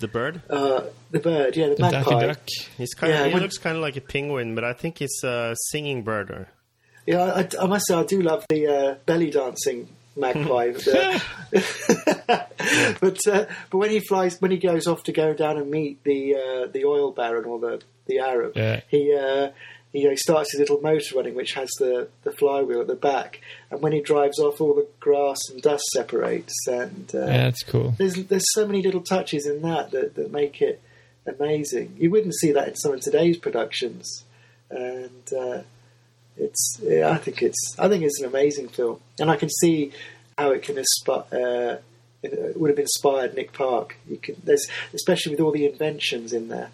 the 0.00 0.08
bird 0.08 0.42
uh, 0.50 0.82
the 1.10 1.18
bird, 1.20 1.56
yeah, 1.56 1.68
the, 1.68 1.74
The 1.76 1.90
Daffy 1.90 2.10
magpie. 2.10 2.26
Duck. 2.26 2.40
he's 2.78 2.94
kind 2.94 3.12
Yeah, 3.12 3.20
of 3.20 3.26
he 3.28 3.32
when- 3.34 3.42
looks 3.42 3.58
kind 3.58 3.76
of 3.76 3.82
like 3.82 3.96
a 3.96 4.00
penguin 4.00 4.54
but 4.54 4.64
i 4.64 4.72
think 4.72 4.98
he's 4.98 5.22
a 5.24 5.54
singing 5.70 6.02
bird 6.02 6.30
or 6.30 6.48
Yeah, 7.06 7.24
I, 7.40 7.48
I 7.62 7.66
must 7.66 7.86
say, 7.86 7.94
I 7.94 8.04
do 8.04 8.20
love 8.22 8.44
the 8.48 8.66
uh, 8.66 8.94
belly 9.06 9.30
dancing 9.30 9.88
magpie. 10.16 10.72
but, 10.72 10.88
uh, 10.88 11.18
but 13.00 13.18
uh, 13.26 13.46
but 13.70 13.78
when 13.78 13.90
he 13.90 14.00
flies, 14.00 14.40
when 14.40 14.50
he 14.50 14.58
goes 14.58 14.86
off 14.86 15.02
to 15.04 15.12
go 15.12 15.34
down 15.34 15.56
and 15.56 15.70
meet 15.70 16.02
the 16.04 16.34
uh, 16.34 16.66
the 16.70 16.84
oil 16.84 17.12
baron 17.12 17.44
or 17.44 17.58
the 17.58 17.82
the 18.06 18.18
Arab, 18.18 18.52
Yeah. 18.56 18.80
he. 18.88 19.14
Uh, 19.14 19.50
he 19.92 20.06
uh, 20.06 20.14
starts 20.14 20.52
his 20.52 20.60
little 20.60 20.80
motor 20.80 21.16
running, 21.16 21.34
which 21.34 21.54
has 21.54 21.68
the, 21.80 22.06
the 22.22 22.30
flywheel 22.30 22.80
at 22.80 22.86
the 22.86 22.94
back, 22.94 23.40
and 23.72 23.82
when 23.82 23.90
he 23.90 24.00
drives 24.00 24.38
off, 24.38 24.60
all 24.60 24.72
the 24.72 24.86
grass 25.00 25.36
and 25.50 25.60
dust 25.60 25.82
separates, 25.92 26.54
and 26.68 27.10
uh, 27.12 27.18
Yeah, 27.26 27.26
that's 27.26 27.64
cool. 27.64 27.96
there's 27.98 28.14
there's 28.26 28.44
so 28.54 28.68
many 28.68 28.82
little 28.82 29.00
touches 29.00 29.46
in 29.46 29.62
that, 29.62 29.90
that 29.90 30.14
that 30.14 30.30
make 30.30 30.62
it 30.62 30.80
amazing. 31.26 31.96
You 31.98 32.08
wouldn't 32.12 32.36
see 32.36 32.52
that 32.52 32.68
in 32.68 32.76
some 32.76 32.92
of 32.92 33.00
today's 33.00 33.36
productions, 33.36 34.22
and 34.70 35.32
uh, 35.36 35.62
it's 36.36 36.78
yeah, 36.82 37.10
I 37.10 37.16
think 37.16 37.42
it's 37.42 37.78
I 37.78 37.88
think 37.88 38.04
it's 38.04 38.20
an 38.20 38.26
amazing 38.26 38.68
film, 38.68 39.00
and 39.18 39.30
I 39.30 39.36
can 39.36 39.48
see 39.48 39.92
how 40.36 40.52
it 40.52 40.62
can 40.62 40.78
aspire. 40.78 41.24
Uh, 41.32 41.76
it 42.22 42.60
would 42.60 42.70
have 42.70 42.78
inspired 42.78 43.34
Nick 43.34 43.52
Park. 43.52 43.96
You 44.08 44.18
can, 44.18 44.36
there's 44.44 44.66
especially 44.92 45.32
with 45.32 45.40
all 45.40 45.52
the 45.52 45.66
inventions 45.66 46.32
in 46.32 46.48
there. 46.48 46.70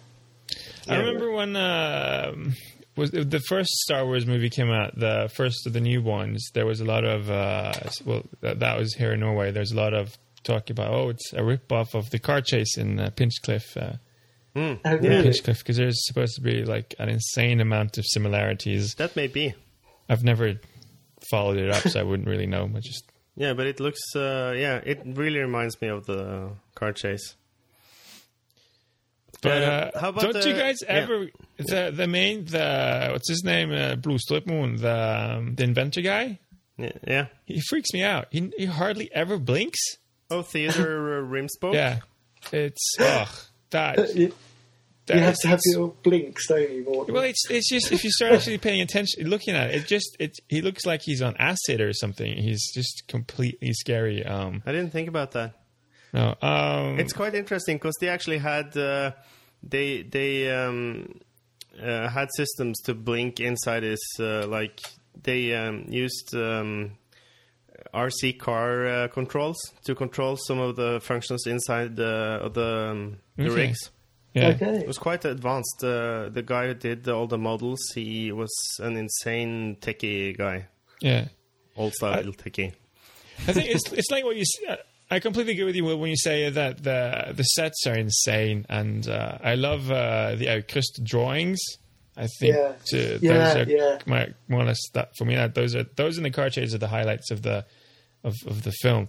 I 0.89 0.97
remember 0.97 1.31
when 1.31 1.55
um, 1.55 2.53
was 2.95 3.11
the 3.11 3.41
first 3.47 3.69
Star 3.69 4.05
Wars 4.05 4.25
movie 4.25 4.49
came 4.49 4.71
out, 4.71 4.97
the 4.97 5.29
first 5.33 5.67
of 5.67 5.73
the 5.73 5.81
new 5.81 6.01
ones. 6.01 6.49
There 6.53 6.65
was 6.65 6.81
a 6.81 6.85
lot 6.85 7.05
of 7.05 7.29
uh, 7.29 7.73
well, 8.05 8.23
that, 8.41 8.59
that 8.59 8.77
was 8.77 8.95
here 8.95 9.13
in 9.13 9.19
Norway. 9.19 9.51
There's 9.51 9.71
a 9.71 9.77
lot 9.77 9.93
of 9.93 10.17
talk 10.43 10.69
about 10.69 10.93
oh, 10.93 11.09
it's 11.09 11.33
a 11.33 11.43
rip 11.43 11.71
off 11.71 11.93
of 11.93 12.09
the 12.09 12.19
car 12.19 12.41
chase 12.41 12.77
in 12.77 12.99
uh, 12.99 13.09
Pinchcliffe. 13.15 13.77
Uh, 14.57 14.75
Oh, 14.85 14.95
really? 14.97 15.23
Pinchcliffe, 15.23 15.59
because 15.59 15.77
there's 15.77 16.05
supposed 16.05 16.35
to 16.35 16.41
be 16.41 16.63
like 16.65 16.95
an 16.99 17.09
insane 17.09 17.61
amount 17.61 17.97
of 17.97 18.05
similarities. 18.07 18.95
that 18.95 19.15
may 19.15 19.27
be 19.27 19.53
I've 20.09 20.23
never 20.23 20.53
followed 21.29 21.57
it 21.57 21.69
up, 21.69 21.83
so 21.87 21.99
I 21.99 22.03
wouldn't 22.03 22.27
really 22.27 22.47
know. 22.47 22.67
But 22.67 22.83
just 22.83 23.03
yeah 23.35 23.53
but 23.53 23.67
it 23.67 23.79
looks 23.79 24.01
uh, 24.15 24.53
yeah 24.57 24.81
it 24.83 25.01
really 25.05 25.39
reminds 25.39 25.79
me 25.81 25.89
of 25.89 26.05
the 26.05 26.49
car 26.75 26.91
chase 26.93 27.35
But 29.41 29.61
Uh, 29.61 29.65
uh, 29.65 29.99
how 29.99 30.09
about 30.09 30.21
don't 30.23 30.45
you 30.45 30.53
the- 30.53 30.59
guys 30.59 30.77
yeah. 30.81 30.93
ever 30.95 31.27
the 31.57 31.91
the 31.95 32.07
main 32.07 32.45
the 32.45 33.09
what's 33.11 33.29
his 33.29 33.43
name 33.43 33.71
uh, 33.71 33.95
Blodstrupmoen 33.95 34.79
the 34.79 35.35
um, 35.37 35.55
the 35.55 35.63
inventor 35.63 36.01
guy? 36.01 36.39
yeah, 36.77 36.91
yeah. 37.07 37.25
He 37.45 37.61
freaks 37.69 37.91
me 37.93 38.01
out. 38.03 38.27
He 38.31 38.51
he 38.57 38.65
hardly 38.65 39.09
ever 39.13 39.37
blinks. 39.37 39.79
oh 40.31 40.41
theodore 40.41 41.19
uh, 41.19 41.21
rimspoke 41.23 41.73
Yeah, 41.73 41.99
it's 42.51 42.95
ugh 42.99 43.29
that. 43.69 43.97
You, 45.09 45.15
that 45.15 45.19
you 45.19 45.25
have 45.25 45.35
to 45.41 45.47
have 45.47 45.59
your 45.71 45.89
blinks, 46.03 46.47
don't 46.47 46.69
you? 46.69 46.83
More 46.83 47.05
Well, 47.05 47.23
it's 47.23 47.49
it's 47.49 47.69
just 47.69 47.91
if 47.91 48.03
you 48.03 48.11
start 48.11 48.33
actually 48.33 48.57
paying 48.57 48.81
attention, 48.81 49.27
looking 49.29 49.55
at 49.55 49.69
it, 49.69 49.75
it 49.75 49.87
just 49.87 50.17
it 50.19 50.37
he 50.49 50.61
looks 50.61 50.85
like 50.85 51.01
he's 51.01 51.21
on 51.21 51.35
acid 51.37 51.79
or 51.81 51.93
something. 51.93 52.37
He's 52.37 52.71
just 52.73 53.03
completely 53.07 53.73
scary. 53.73 54.25
Um, 54.25 54.61
i 54.65 54.71
didn't 54.71 54.91
think 54.91 55.07
about 55.07 55.31
that 55.31 55.53
no, 56.13 56.35
um, 56.41 56.99
It's 56.99 57.13
quite 57.13 57.35
interesting 57.35 57.75
because 57.77 57.95
they 57.99 58.09
actually 58.09 58.37
had 58.39 58.75
uh, 58.77 59.11
they 59.63 60.03
they 60.03 60.49
um, 60.51 61.19
uh, 61.81 62.09
had 62.09 62.29
systems 62.35 62.79
to 62.85 62.93
blink 62.93 63.39
inside 63.39 63.83
his 63.83 63.99
uh, 64.19 64.47
like 64.47 64.81
they 65.21 65.53
um, 65.53 65.85
used 65.89 66.33
um, 66.35 66.97
RC 67.93 68.39
car 68.39 68.87
uh, 68.87 69.07
controls 69.09 69.57
to 69.85 69.95
control 69.95 70.37
some 70.37 70.59
of 70.59 70.75
the 70.75 70.99
functions 71.01 71.45
inside 71.45 71.95
the 71.95 72.39
of 72.41 72.53
the, 72.53 72.89
um, 72.89 73.17
the 73.35 73.43
Okay. 73.43 73.55
rigs. 73.55 73.91
Yeah. 74.41 74.47
okay. 74.55 74.77
It 74.79 74.87
was 74.87 74.97
quite 74.97 75.25
advanced. 75.25 75.83
Uh, 75.83 76.29
the 76.29 76.43
guy 76.45 76.67
who 76.67 76.73
did 76.73 77.07
all 77.07 77.27
the 77.27 77.37
models, 77.37 77.79
he 77.95 78.31
was 78.31 78.51
an 78.79 78.95
insane 78.97 79.77
techie 79.81 80.37
guy, 80.37 80.67
yeah. 81.01 81.27
old 81.75 81.93
style 81.93 82.23
techie. 82.23 82.73
I 83.47 83.53
think 83.53 83.69
it's 83.69 83.91
it's 83.93 84.09
like 84.11 84.23
what 84.23 84.35
you. 84.35 84.41
s- 84.43 84.77
I 85.09 85.19
completely 85.19 85.53
agree 85.53 85.63
with 85.63 85.75
you 85.75 85.85
when 85.85 86.09
you 86.09 86.17
say 86.17 86.49
that 86.49 86.83
the 86.83 87.33
the 87.33 87.43
sets 87.43 87.85
are 87.87 87.95
insane, 87.95 88.65
and 88.67 89.07
uh, 89.07 89.37
I 89.41 89.55
love 89.55 89.89
uh, 89.89 90.35
the 90.35 90.47
Aukrust 90.47 91.03
drawings. 91.03 91.59
I 92.17 92.27
think 92.39 92.55
Yeah. 92.55 92.73
to, 92.87 93.19
Yeah, 93.21 93.33
those 93.53 93.55
are 93.67 93.69
yeah. 93.69 93.97
my, 94.07 94.33
more 94.47 94.61
or 94.61 94.65
less 94.65 94.79
that 94.93 95.11
for 95.17 95.25
me. 95.25 95.35
That 95.35 95.53
those 95.53 95.75
are 95.75 95.85
those 95.95 96.17
in 96.17 96.23
the 96.23 96.31
car 96.31 96.49
chase 96.49 96.73
are 96.73 96.79
the 96.79 96.87
highlights 96.87 97.29
of 97.31 97.43
the 97.43 97.65
of, 98.23 98.33
of 98.47 98.63
the 98.63 98.71
film. 98.71 99.07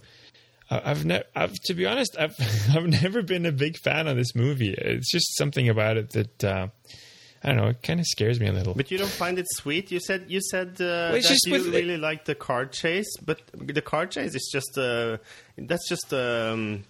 I- 0.69 0.91
I've 0.91 1.05
never, 1.05 1.23
I've, 1.35 1.53
to 1.65 1.73
be 1.73 1.85
honest, 1.85 2.15
I've 2.19 2.35
I've 2.75 2.87
never 2.87 3.21
been 3.21 3.45
a 3.45 3.51
big 3.51 3.77
fan 3.77 4.07
of 4.07 4.17
this 4.17 4.35
movie. 4.35 4.73
It's 4.73 5.11
just 5.11 5.37
something 5.37 5.67
about 5.69 5.97
it 5.97 6.09
that 6.11 6.43
uh, 6.43 6.67
I 7.43 7.47
don't 7.47 7.57
know. 7.57 7.67
It 7.69 7.81
kind 7.83 7.99
of 7.99 8.05
scares 8.05 8.39
me 8.39 8.47
a 8.47 8.51
little. 8.53 8.73
But 8.75 8.91
you 8.91 8.97
don't 8.97 9.09
find 9.09 9.39
it 9.39 9.47
sweet. 9.49 9.91
You 9.91 9.99
said 9.99 10.25
you 10.27 10.41
said 10.41 10.69
uh, 10.81 11.13
it's 11.15 11.27
that 11.29 11.39
you 11.45 11.53
with- 11.53 11.67
really 11.73 11.97
like 11.97 12.25
the 12.25 12.35
car 12.35 12.65
chase, 12.65 13.09
but 13.25 13.41
the 13.53 13.81
car 13.81 14.05
chase 14.07 14.35
is 14.35 14.49
just 14.51 14.77
uh, 14.77 15.17
that's 15.57 15.87
just 15.89 16.13
um, 16.13 16.83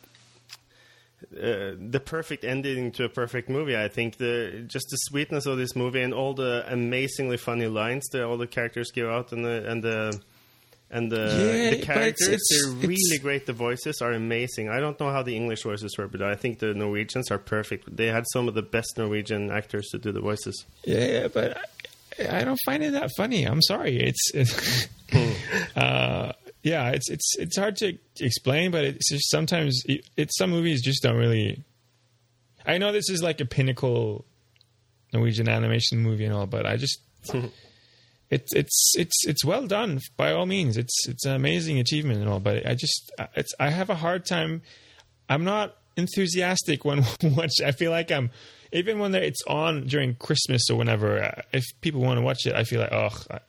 uh, 1.36 1.76
the 1.80 2.02
perfect 2.04 2.44
ending 2.46 2.92
to 2.94 3.04
a 3.04 3.10
perfect 3.10 3.50
movie. 3.50 3.78
I 3.78 3.88
think 3.89 4.18
the 4.18 4.63
just 4.68 4.88
the 4.89 4.98
sweetness 4.98 5.46
of 5.46 5.58
this 5.58 5.76
movie 5.76 6.02
and 6.02 6.13
all 6.13 6.34
the 6.34 6.65
amazingly 6.68 7.38
funny 7.38 7.68
lines 7.68 8.08
that 8.12 8.24
all 8.24 8.38
the 8.38 8.48
characters 8.48 8.89
give 8.92 9.08
out 9.08 9.32
and 9.32 9.46
the 9.46 9.70
and 9.70 9.84
the 9.84 10.20
and 10.91 11.12
the, 11.12 11.17
Yeah, 11.17 11.69
the 11.71 11.82
characters 11.84 12.28
it's- 12.28 12.39
they're 12.49 12.69
it's- 12.71 12.88
really 12.88 13.19
great. 13.19 13.45
The 13.45 13.54
voices 13.54 14.02
are 14.02 14.12
amazing. 14.13 14.69
I 14.69 14.80
don't 14.80 14.99
know 14.99 15.12
how 15.12 15.21
the 15.23 15.36
English 15.36 15.63
voices 15.63 15.95
were, 15.97 16.08
but 16.08 16.21
I 16.21 16.36
think 16.36 16.60
the 16.60 16.73
Norwegians 16.73 17.30
are 17.32 17.38
perfect. 17.38 17.95
They 17.95 18.08
had 18.08 18.25
some 18.34 18.47
of 18.47 18.56
the 18.56 18.62
best 18.63 18.97
Norwegian 18.97 19.52
actors 19.52 19.88
to 19.91 19.97
do 19.99 20.12
the 20.12 20.21
voices. 20.21 20.65
Yeah, 20.84 21.28
but 21.28 21.58
I, 22.19 22.39
I 22.39 22.43
don't 22.43 22.60
find 22.65 22.84
it 22.84 22.91
that 22.93 23.12
funny. 23.15 23.43
I'm 23.45 23.62
sorry. 23.62 23.97
It's, 23.99 24.32
it's 24.34 24.88
uh, 25.75 26.34
yeah, 26.63 26.89
it's 26.89 27.10
it's 27.10 27.38
it's 27.38 27.58
hard 27.58 27.78
to 27.78 27.97
explain, 28.19 28.71
but 28.71 28.84
it's 28.84 29.10
just 29.10 29.30
sometimes 29.30 29.82
it, 29.86 30.06
it's 30.17 30.38
some 30.38 30.49
movies 30.49 30.82
just 30.82 31.02
don't 31.04 31.15
really. 31.17 31.63
I 32.65 32.78
know 32.78 32.91
this 32.91 33.10
is 33.10 33.23
like 33.23 33.39
a 33.41 33.45
pinnacle 33.45 34.25
Norwegian 35.13 35.47
animation 35.47 35.99
movie 35.99 36.25
and 36.25 36.34
all, 36.34 36.45
but 36.47 36.65
I 36.65 36.75
just 36.78 36.99
it's 38.30 38.54
it's 38.54 38.94
it's 38.98 39.26
it's 39.28 39.44
well 39.46 39.65
done 39.68 40.00
by 40.18 40.32
all 40.32 40.46
means. 40.46 40.78
It's 40.78 41.08
it's 41.08 41.26
an 41.26 41.34
amazing 41.34 41.80
achievement 41.80 42.20
and 42.20 42.30
all, 42.30 42.39
but 42.39 42.65
I 42.65 42.76
just 42.76 43.12
it's 43.36 43.54
I 43.60 43.70
have 43.70 43.89
a 43.89 43.96
hard 43.96 44.26
time. 44.26 44.62
I'm 45.30 45.44
not 45.44 45.76
enthusiastic 45.98 46.86
when 46.86 47.04
watch. 47.24 47.54
I 47.63 47.72
feel 47.72 47.92
like 47.92 48.12
I'm 48.12 48.30
even 48.72 49.00
when 49.00 49.15
it's 49.15 49.42
on 49.48 49.88
during 49.88 50.15
Christmas 50.15 50.70
or 50.70 50.78
whenever. 50.78 51.24
Uh, 51.24 51.42
if 51.54 51.63
people 51.82 52.02
want 52.02 52.18
to 52.18 52.22
watch 52.22 52.46
it, 52.46 52.54
I 52.56 52.63
feel 52.63 52.82
like 52.82 52.92
oh, 52.92 53.10
I, 53.32 53.39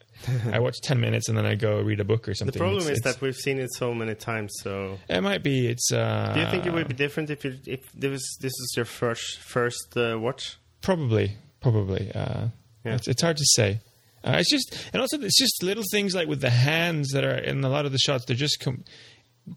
I 0.57 0.59
watch 0.61 0.77
ten 0.83 1.01
minutes 1.01 1.29
and 1.29 1.37
then 1.37 1.45
I 1.47 1.55
go 1.57 1.81
read 1.81 2.01
a 2.01 2.05
book 2.05 2.29
or 2.29 2.35
something. 2.35 2.53
The 2.53 2.59
problem 2.59 2.79
It's- 2.83 2.93
is 2.93 2.99
it's- 3.01 3.15
that 3.15 3.21
we've 3.23 3.37
seen 3.37 3.59
it 3.59 3.71
so 3.75 3.93
many 3.95 4.15
times. 4.15 4.53
So, 4.63 4.99
it 5.09 5.21
might 5.23 5.43
be. 5.43 5.67
It's. 5.69 5.93
Uh, 5.93 6.33
do 6.35 6.41
you 6.41 6.47
think 6.47 6.65
it 6.67 6.73
would 6.73 6.89
be 6.89 6.95
different 6.95 7.29
if 7.31 7.45
you, 7.45 7.59
if 7.67 7.91
this 7.93 8.11
was, 8.11 8.39
this 8.41 8.53
is 8.53 8.75
your 8.77 8.87
first 8.87 9.39
first 9.41 9.97
uh, 9.97 10.19
watch? 10.19 10.57
Probably, 10.81 11.33
probably. 11.61 12.11
Uh, 12.13 12.49
Yeah. 12.85 12.95
it's, 12.95 13.09
it's 13.09 13.21
hard 13.23 13.37
to 13.37 13.45
say. 13.57 13.81
Uh, 14.23 14.37
it's 14.39 14.51
just, 14.51 14.77
and 14.93 15.01
also 15.01 15.19
it's 15.21 15.39
just 15.39 15.63
little 15.63 15.85
things 15.91 16.15
like 16.15 16.29
with 16.29 16.41
the 16.41 16.51
hands 16.51 17.09
that 17.13 17.25
are 17.25 17.39
in 17.39 17.65
a 17.65 17.69
lot 17.69 17.87
of 17.87 17.93
the 17.93 17.99
shots. 17.99 18.25
They're 18.27 18.37
just 18.37 18.61
com- 18.61 18.85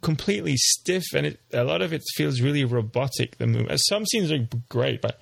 completely 0.02 0.56
stiff, 0.56 1.04
and 1.13 1.26
it, 1.26 1.39
a 1.52 1.63
lot 1.65 1.82
of 1.82 1.91
it 1.93 2.02
feels 2.15 2.39
really 2.41 2.63
robotic. 2.65 3.38
The 3.38 3.47
move. 3.47 3.69
Some 3.89 4.06
scenes 4.06 4.32
are 4.32 4.47
great, 4.69 5.02
but 5.02 5.19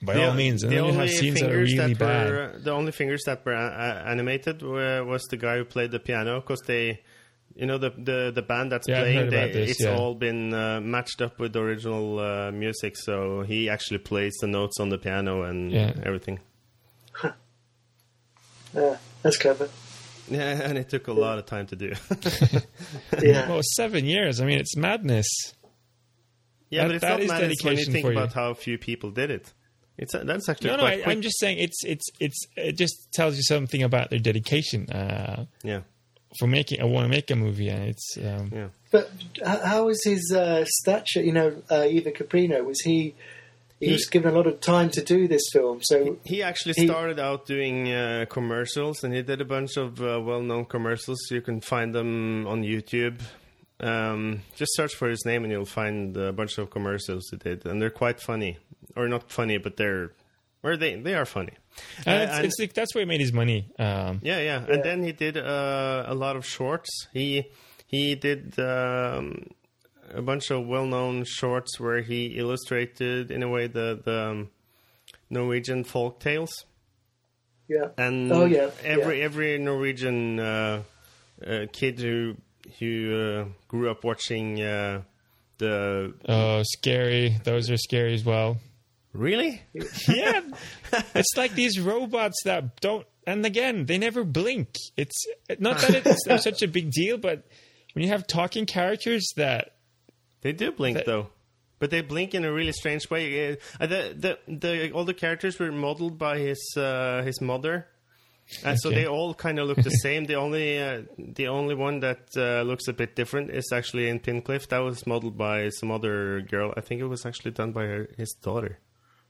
by 0.00 0.24
all 0.24 0.34
means, 0.34 0.62
and 0.62 0.70
the 0.72 0.76
then 0.76 0.84
you 0.84 0.90
only 0.92 1.08
have 1.08 1.16
scenes 1.18 1.40
that 1.40 1.50
are 1.50 1.54
fingers 1.54 1.72
really 1.74 1.94
that 1.94 1.98
bad. 1.98 2.30
were 2.30 2.58
the 2.58 2.70
only 2.72 2.92
fingers 2.92 3.22
that 3.26 3.44
were 3.44 3.54
uh, 3.54 4.04
animated 4.06 4.62
were, 4.62 5.04
was 5.04 5.22
the 5.24 5.36
guy 5.36 5.56
who 5.58 5.64
played 5.64 5.90
the 5.90 5.98
piano 6.00 6.40
because 6.40 6.60
they, 6.66 7.00
you 7.56 7.66
know, 7.66 7.78
the 7.78 7.90
the, 7.90 8.32
the 8.34 8.42
band 8.42 8.70
that's 8.72 8.88
Yeah, 8.88 9.00
playing, 9.00 9.18
heard 9.18 9.30
they, 9.32 9.52
this, 9.52 9.70
it's 9.72 9.80
yeah. 9.82 9.96
all 9.96 10.14
been 10.14 10.54
uh, 10.54 10.80
matched 10.80 11.20
up 11.20 11.38
with 11.40 11.52
the 11.52 11.60
original 11.60 12.18
uh, 12.20 12.50
music, 12.52 12.96
so 12.96 13.42
he 13.42 13.68
actually 13.68 13.98
plays 13.98 14.34
the 14.40 14.46
notes 14.46 14.78
on 14.80 14.88
the 14.88 14.98
piano 14.98 15.42
and 15.42 15.70
Yeah. 15.72 15.92
everything. 16.04 16.38
Yeah, 18.74 18.96
that's 19.22 19.36
clever. 19.38 19.68
Yeah, 20.28 20.40
and 20.62 20.78
it 20.78 20.88
took 20.88 21.08
a 21.08 21.12
lot 21.12 21.38
of 21.38 21.46
time 21.46 21.66
to 21.68 21.76
do. 21.76 21.92
Yeah. 23.22 23.48
Well, 23.48 23.60
seven 23.76 24.04
years. 24.06 24.40
I 24.40 24.44
mean, 24.46 24.58
it's 24.58 24.76
madness. 24.76 25.26
yeah, 26.70 26.82
That- 26.82 26.88
but 26.88 26.94
it's 26.96 27.02
that 27.02 27.10
not 27.10 27.20
is 27.20 27.28
madness 27.28 27.58
when 27.64 27.72
you 27.72 27.76
dedication 27.84 27.92
think 27.92 28.06
for 28.06 28.12
you. 28.12 28.18
about 28.18 28.32
how 28.32 28.54
few 28.54 28.78
people 28.78 29.10
did 29.10 29.30
it. 29.30 29.52
It's 29.98 30.14
that's 30.14 30.48
actually 30.48 30.70
No, 30.70 30.76
no. 30.76 30.82
quite 30.84 30.92
I, 31.00 31.02
quick. 31.02 31.16
I'm 31.16 31.22
just 31.22 31.38
saying 31.38 31.58
it's 31.58 31.84
it's 31.84 32.06
it's 32.18 32.46
it 32.56 32.78
just 32.78 33.12
tells 33.12 33.36
you 33.36 33.42
something 33.42 33.82
about 33.82 34.08
their 34.08 34.18
dedication 34.18 34.88
uh, 34.90 35.44
yeah, 35.62 35.80
for 36.38 36.46
making. 36.46 36.80
I 36.80 36.84
want 36.84 37.04
to 37.04 37.10
make 37.10 37.30
a 37.30 37.36
movie, 37.36 37.68
and 37.68 37.84
it's 37.84 38.16
um, 38.16 38.50
yeah. 38.54 38.68
But 38.90 39.10
h- 39.46 39.60
how 39.62 39.84
was 39.86 40.02
his 40.02 40.32
uh, 40.34 40.64
stature? 40.66 41.20
You 41.22 41.32
know, 41.32 41.62
uh, 41.70 41.82
Ivo 41.82 42.10
Caprino 42.10 42.64
was 42.64 42.80
he? 42.80 43.14
He, 43.82 43.88
He- 43.88 43.92
was 43.94 44.06
given 44.06 44.32
a 44.32 44.36
lot 44.36 44.46
of 44.46 44.60
time 44.60 44.90
to 44.90 45.02
do 45.02 45.26
this 45.26 45.42
film, 45.52 45.80
so 45.82 46.16
He 46.24 46.42
actually 46.42 46.74
He- 46.76 46.86
started 46.86 47.18
out 47.18 47.46
doing 47.46 47.92
uh, 47.92 48.26
commercials, 48.28 49.02
and 49.04 49.12
he 49.12 49.22
did 49.22 49.40
a 49.40 49.44
bunch 49.44 49.76
of 49.76 50.00
uh, 50.00 50.20
well-known 50.22 50.64
commercials. 50.66 51.18
You 51.30 51.40
can 51.42 51.60
find 51.60 51.92
them 51.94 52.46
on 52.46 52.62
YouTube. 52.62 53.20
Um, 53.80 54.42
just 54.54 54.70
search 54.76 54.94
for 54.94 55.08
his 55.08 55.24
name, 55.26 55.42
and 55.42 55.52
you'll 55.52 55.64
find 55.82 56.16
a 56.16 56.32
bunch 56.32 56.58
of 56.58 56.70
commercials 56.70 57.24
he 57.32 57.36
did, 57.36 57.66
and 57.66 57.82
they're 57.82 57.90
quite 58.04 58.20
funny, 58.20 58.56
or 58.94 59.08
not 59.08 59.30
funny, 59.32 59.58
but 59.58 59.76
they're, 59.76 60.12
or 60.62 60.76
they 60.76 60.94
they 60.94 61.14
are 61.14 61.24
funny. 61.26 61.54
Uh, 62.06 62.10
and 62.10 62.22
it's, 62.22 62.36
and- 62.36 62.46
it's 62.46 62.58
like 62.60 62.72
that's 62.74 62.94
where 62.94 63.02
he 63.02 63.08
made 63.08 63.20
his 63.20 63.32
money. 63.32 63.66
Um, 63.80 64.20
yeah, 64.22 64.38
yeah, 64.40 64.64
and 64.72 64.84
then 64.84 65.02
he 65.02 65.10
did 65.10 65.36
uh, 65.36 66.04
a 66.06 66.14
lot 66.14 66.36
of 66.36 66.46
shorts. 66.46 66.90
He 67.12 67.50
he 67.88 68.14
did 68.14 68.56
um, 68.60 69.50
a 70.14 70.22
bunch 70.22 70.50
of 70.50 70.66
well-known 70.66 71.24
shorts 71.24 71.78
where 71.80 72.00
he 72.02 72.26
illustrated, 72.38 73.30
in 73.30 73.42
a 73.42 73.48
way, 73.48 73.66
the 73.66 74.00
the 74.04 74.22
um, 74.30 74.50
Norwegian 75.30 75.84
folk 75.84 76.20
tales. 76.20 76.64
yeah. 77.68 77.88
and 77.96 78.30
Oh, 78.32 78.44
yeah, 78.44 78.70
every 78.84 79.18
yeah. 79.18 79.24
every 79.24 79.58
Norwegian 79.58 80.38
uh, 80.40 80.82
uh, 81.46 81.66
kid 81.72 81.98
who 82.00 82.36
who 82.78 83.14
uh, 83.14 83.44
grew 83.68 83.90
up 83.90 84.04
watching 84.04 84.60
uh, 84.62 85.02
the 85.58 86.14
Oh, 86.28 86.62
scary! 86.64 87.36
Those 87.44 87.70
are 87.70 87.76
scary 87.76 88.14
as 88.14 88.24
well. 88.24 88.58
really 89.12 89.62
Yeah, 90.08 90.40
it's 91.14 91.36
like 91.36 91.54
these 91.54 91.78
robots 91.80 92.36
that 92.44 92.80
don't. 92.80 93.06
And 93.24 93.46
again, 93.46 93.86
they 93.86 93.98
never 93.98 94.24
blink. 94.24 94.74
It's 94.96 95.24
not 95.60 95.78
that 95.78 96.02
it's 96.26 96.42
such 96.42 96.60
a 96.62 96.66
big 96.68 96.90
deal, 96.90 97.18
but 97.18 97.44
when 97.94 98.02
you 98.04 98.10
have 98.10 98.26
talking 98.26 98.66
characters 98.66 99.28
that 99.36 99.74
they 100.42 100.52
do 100.52 100.70
blink 100.72 100.98
That- 100.98 101.06
though, 101.06 101.28
but 101.78 101.90
they 101.90 102.00
blink 102.02 102.34
in 102.34 102.44
a 102.44 102.52
really 102.52 102.72
strange 102.72 103.08
way. 103.10 103.52
Uh, 103.80 103.86
the, 103.86 104.14
the 104.16 104.38
the 104.54 104.90
all 104.92 105.04
the 105.04 105.14
characters 105.14 105.58
were 105.58 105.72
modeled 105.72 106.18
by 106.18 106.38
his 106.38 106.60
uh, 106.76 107.22
his 107.24 107.40
mother. 107.40 107.86
And 108.64 108.78
so 108.78 108.90
they 108.90 109.06
all 109.06 109.32
kind 109.34 109.58
of 109.60 109.68
look 109.68 109.78
the 109.78 109.88
same. 110.06 110.24
The 110.26 110.34
only 110.34 110.78
uh, 110.78 111.02
the 111.16 111.46
only 111.48 111.74
one 111.74 112.00
that 112.00 112.22
uh, 112.36 112.62
looks 112.62 112.86
a 112.88 112.92
bit 112.92 113.14
different 113.16 113.50
is 113.50 113.70
actually 113.72 114.08
in 114.08 114.18
Pinchcliffe. 114.18 114.68
That 114.68 114.80
was 114.80 115.06
modeled 115.06 115.38
by 115.38 115.68
some 115.70 115.90
other 115.92 116.40
girl. 116.42 116.74
I 116.76 116.80
think 116.82 117.00
it 117.00 117.06
was 117.06 117.24
actually 117.24 117.52
done 117.52 117.72
by 117.72 117.84
her, 117.84 118.08
his 118.18 118.32
daughter. 118.42 118.78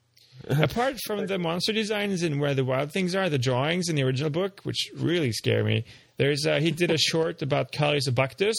apart 0.49 0.97
from 1.07 1.27
the 1.27 1.39
monster 1.39 1.73
designs 1.73 2.23
and 2.23 2.41
where 2.41 2.55
the 2.55 2.65
wild 2.65 2.91
things 2.91 3.15
are, 3.15 3.29
the 3.29 3.39
drawings 3.39 3.89
in 3.89 3.95
the 3.97 4.03
original 4.03 4.31
book, 4.31 4.61
which 4.65 4.91
really 4.97 5.31
scare 5.31 5.63
me. 5.63 5.85
There's 6.17 6.47
uh, 6.47 6.59
he 6.59 6.71
did 6.73 6.91
a 6.91 6.99
short 6.99 7.43
about 7.43 7.71
Karius 7.71 8.09
Abactus 8.09 8.57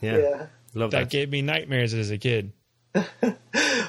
Yeah, 0.00 0.16
Yeah. 0.18 0.46
Love 0.74 0.90
that 0.92 0.98
that. 1.00 1.10
gave 1.10 1.30
me 1.30 1.42
nightmares 1.42 1.94
as 1.94 2.10
a 2.10 2.18
kid. 2.18 2.52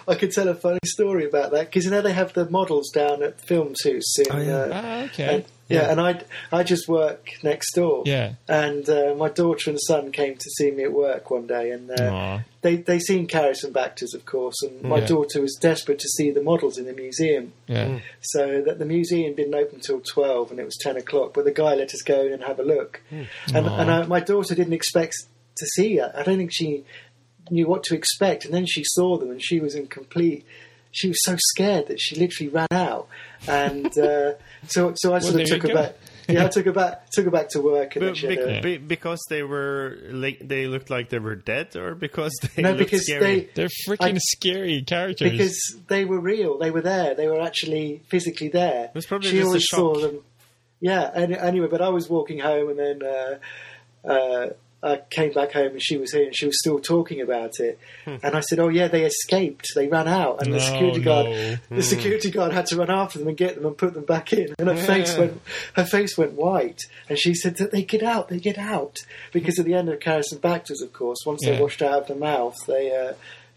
I 0.08 0.16
could 0.16 0.32
tell 0.32 0.48
a 0.48 0.56
funny 0.56 0.80
story 0.86 1.26
about 1.26 1.52
that 1.52 1.66
because 1.68 1.86
you 1.86 1.92
know 1.92 2.02
they 2.02 2.14
have 2.14 2.34
the 2.34 2.50
models 2.50 2.90
down 2.92 3.24
at 3.24 3.40
Film 3.40 3.74
Suits 3.76 4.18
in. 4.20 4.26
Oh, 4.32 4.40
yeah. 4.40 4.56
uh, 4.56 4.70
Ah, 4.74 5.04
okay. 5.06 5.36
and, 5.36 5.46
yeah, 5.70 5.82
Yeah. 5.84 5.92
and 5.92 6.02
I 6.02 6.22
I 6.52 6.64
just 6.64 6.88
work 6.88 7.30
next 7.44 7.74
door. 7.74 8.04
Yeah. 8.06 8.34
And 8.48 8.88
uh, 8.90 9.16
my 9.18 9.30
daughter 9.30 9.70
and 9.70 9.80
son 9.82 10.12
came 10.12 10.36
to 10.36 10.50
see 10.58 10.70
me 10.72 10.84
at 10.84 10.92
work 10.94 11.32
one 11.32 11.48
day, 11.48 11.72
and 11.72 11.90
uh, 11.92 12.40
they 12.62 12.76
they 12.78 13.00
seen 13.00 13.28
Karius 13.28 13.64
and 13.64 13.74
Baktus, 13.74 14.14
of 14.14 14.26
course. 14.26 14.62
And 14.64 14.82
my 14.84 15.00
Yeah. 15.00 15.06
daughter 15.08 15.42
was 15.42 15.58
desperate 15.60 16.00
to 16.00 16.10
see 16.10 16.30
the 16.32 16.44
models 16.44 16.78
in 16.78 16.86
the 16.86 16.94
museum. 16.94 17.54
Yeah. 17.68 18.00
So 18.22 18.62
that 18.66 18.78
the 18.80 18.86
museum 18.86 19.36
didn't 19.36 19.56
open 19.56 19.80
till 19.80 20.02
twelve, 20.02 20.52
and 20.52 20.60
it 20.60 20.66
was 20.66 20.78
ten 20.80 20.98
o'clock. 20.98 21.34
But 21.34 21.46
the 21.46 21.52
guy 21.54 21.74
let 21.76 21.94
us 21.94 22.02
go 22.04 22.22
in 22.26 22.34
and 22.34 22.44
have 22.44 22.60
a 22.60 22.64
look. 22.64 23.02
And, 23.10 23.28
and 23.68 23.92
I, 23.92 24.04
my 24.06 24.20
daughter 24.20 24.54
didn't 24.56 24.74
expect 24.74 25.16
to 25.58 25.66
see 25.66 25.98
it. 26.00 26.12
I 26.16 26.24
don't 26.24 26.38
think 26.38 26.52
she 26.54 26.84
knew 27.50 27.68
what 27.68 27.84
to 27.84 27.96
expect. 27.96 28.46
And 28.46 28.54
then 28.54 28.66
she 28.66 28.84
saw 28.86 29.18
them, 29.18 29.30
and 29.32 29.42
she 29.44 29.60
was 29.60 29.76
in 29.76 29.88
complete. 29.88 30.46
She 30.92 31.08
was 31.08 31.18
so 31.24 31.36
scared 31.40 31.88
that 31.88 32.00
she 32.02 32.16
literally 32.16 32.50
ran 32.50 32.68
out. 32.72 33.08
And 33.48 33.86
uh, 33.98 34.34
so, 34.68 34.94
so 34.96 35.14
I 35.14 35.20
sort 35.20 35.34
there 35.36 35.44
of 35.44 35.50
took 35.50 35.64
her 35.64 35.74
back. 35.74 35.96
Yeah, 36.30 36.46
I 36.46 36.48
took 36.50 36.66
her 36.66 36.72
back. 36.72 37.10
Took 37.12 37.26
her 37.26 37.32
back 37.32 37.50
to 37.50 37.62
work, 37.62 37.96
and 37.96 38.04
then 38.06 38.12
But 38.12 38.18
she 38.18 38.28
had 38.28 38.38
a- 38.40 38.62
be- 38.62 38.78
because 38.78 39.20
they 39.30 39.44
were 39.44 39.98
like 40.12 40.40
they 40.42 40.68
looked 40.68 40.90
like 40.90 41.10
they 41.10 41.20
were 41.20 41.36
dead, 41.36 41.76
or 41.76 41.96
because 41.96 42.32
they 42.56 42.62
no, 42.62 42.70
looked 42.70 42.80
because 42.92 43.06
scary. 43.06 43.22
they 43.42 43.50
They're 43.56 43.70
freaking 43.88 44.16
I- 44.16 44.20
scary 44.20 44.82
characters. 44.84 45.32
because 45.32 45.78
they 45.88 46.06
were 46.06 46.20
real. 46.20 46.58
They 46.58 46.72
were 46.72 46.82
there. 46.82 47.16
They 47.16 47.28
were 47.28 47.42
actually 47.42 48.02
physically 48.10 48.48
there. 48.50 48.86
It 48.86 48.96
was 48.96 49.06
probably 49.08 49.30
she 49.30 49.38
just 49.38 49.46
a 49.46 49.48
always 49.48 49.66
saw 49.70 49.94
shock. 49.96 50.04
them. 50.12 50.20
Yeah. 50.80 51.12
And 51.14 51.34
anyway, 51.34 51.68
but 51.70 51.82
I 51.82 51.90
was 51.90 52.08
walking 52.10 52.40
home, 52.40 52.70
and 52.70 52.80
then 52.80 53.02
uh, 53.04 54.08
uh, 54.10 54.50
I 54.84 55.00
came 55.12 55.32
back 55.32 55.52
home, 55.52 55.72
and 55.74 55.82
she 55.82 55.98
was 55.98 56.12
here, 56.12 56.26
and 56.26 56.36
she 56.36 56.46
was 56.48 56.58
still 56.60 56.80
talking 56.80 57.22
about 57.22 57.60
it. 57.60 57.78
Hmm. 58.06 58.16
And 58.24 58.36
I 58.36 58.40
said, 58.40 58.60
"Oh 58.60 58.68
yeah, 58.70 58.88
they 58.88 59.04
escaped. 59.06 59.68
They 59.76 59.88
ran 59.88 60.08
out, 60.08 60.42
and 60.42 60.52
the 60.54 60.58
No, 60.58 60.64
security 60.64 61.02
guard, 61.02 61.26
no. 61.28 61.56
Hmm. 61.70 61.76
the 61.76 61.84
security 61.84 62.32
guard 62.32 62.52
had 62.52 62.66
to 62.68 62.76
run 62.78 62.90
after 62.90 63.20
them 63.20 63.28
and 63.28 63.38
get 63.38 63.56
them 63.56 63.66
and 63.66 63.78
put 63.78 63.94
them 63.94 64.06
back 64.06 64.34
in." 64.34 64.56
And 64.58 64.70
her 64.70 64.76
face 64.76 65.16
went, 65.18 65.40
her 65.76 65.86
face 65.86 66.18
went 66.18 66.34
white, 66.34 66.82
and 67.10 67.18
she 67.20 67.34
said 67.36 67.58
that 67.58 67.72
they 67.72 67.84
get 67.84 68.02
out, 68.04 68.30
they 68.30 68.40
get 68.40 68.58
out, 68.58 68.98
because 69.32 69.60
at 69.60 69.66
the 69.66 69.74
end 69.76 69.88
of 69.90 70.00
Baktus, 70.00 70.82
of 70.82 70.92
course, 70.94 71.20
once 71.26 71.42
Yeah. 71.44 71.52
they're 71.54 71.62
washed 71.62 71.82
out 71.82 72.02
of 72.02 72.08
the 72.08 72.16
mouth, 72.16 72.56
they. 72.68 72.92
Uh, 72.96 73.14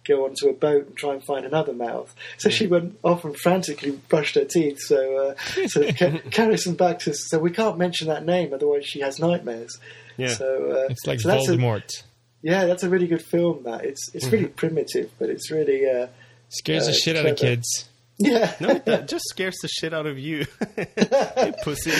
Go 0.06 0.26
onto 0.26 0.50
a 0.50 0.52
boat 0.52 0.87
and 0.88 0.94
try 0.98 1.14
and 1.14 1.24
find 1.24 1.46
another 1.46 1.72
mouth. 1.72 2.14
So 2.37 2.50
she 2.50 2.66
went 2.66 2.98
off 3.02 3.24
and 3.24 3.34
frantically 3.34 3.92
brushed 4.10 4.34
her 4.34 4.44
teeth. 4.44 4.78
So, 4.80 5.16
uh, 5.30 5.66
so 5.66 5.80
Ca- 5.80 6.20
Karius 6.28 6.66
and 6.66 6.76
Baktus. 6.76 7.14
So 7.28 7.38
we 7.38 7.50
can't 7.50 7.78
mention 7.78 8.08
that 8.08 8.22
name, 8.26 8.52
otherwise 8.52 8.84
she 8.84 9.00
has 9.00 9.18
nightmares. 9.18 9.78
Yeah. 10.16 10.29
So 10.29 10.70
uh, 10.72 10.87
it's 10.90 11.07
like 11.07 11.20
so 11.20 11.29
that's 11.29 11.48
a- 11.48 11.53
Voldemort. 11.53 12.03
Yeah, 12.42 12.66
that's 12.66 12.83
a 12.83 12.88
really 12.90 13.07
good 13.07 13.22
film. 13.24 13.62
That 13.64 13.85
it's 13.85 14.11
it's 14.14 14.27
really 14.27 14.46
primitive, 14.48 15.11
but 15.18 15.31
it's 15.31 15.50
really 15.50 15.88
uh, 15.88 16.09
Scares 16.50 16.85
the 16.87 16.92
Uh, 16.92 16.94
shit 16.94 17.16
out 17.16 17.27
of 17.27 17.37
kids. 17.38 17.88
yeah. 18.18 18.55
No, 18.61 18.74
that 18.74 19.09
just 19.09 19.24
scares 19.31 19.57
the 19.62 19.66
shit 19.68 19.92
out 19.94 20.07
of 20.07 20.18
you, 20.18 20.46
you 20.77 21.53
pussy. 21.64 21.90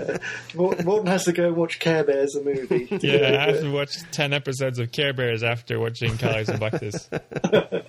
Mor- 0.54 0.76
Morten 0.84 1.06
has 1.08 1.24
to 1.24 1.32
go 1.32 1.52
watch 1.52 1.80
Care 1.80 2.02
Bears 2.04 2.30
the 2.32 2.42
movie. 2.42 2.86
Yeah, 3.06 3.42
I 3.42 3.50
have 3.50 3.60
to 3.60 3.70
watch 3.72 3.94
10 4.12 4.32
episodes 4.32 4.78
of 4.78 4.90
Care 4.92 5.12
Bears 5.12 5.42
after 5.42 5.78
watching 5.78 6.12
Karius 6.12 6.48
and 6.48 6.60
Baktus. 6.60 7.84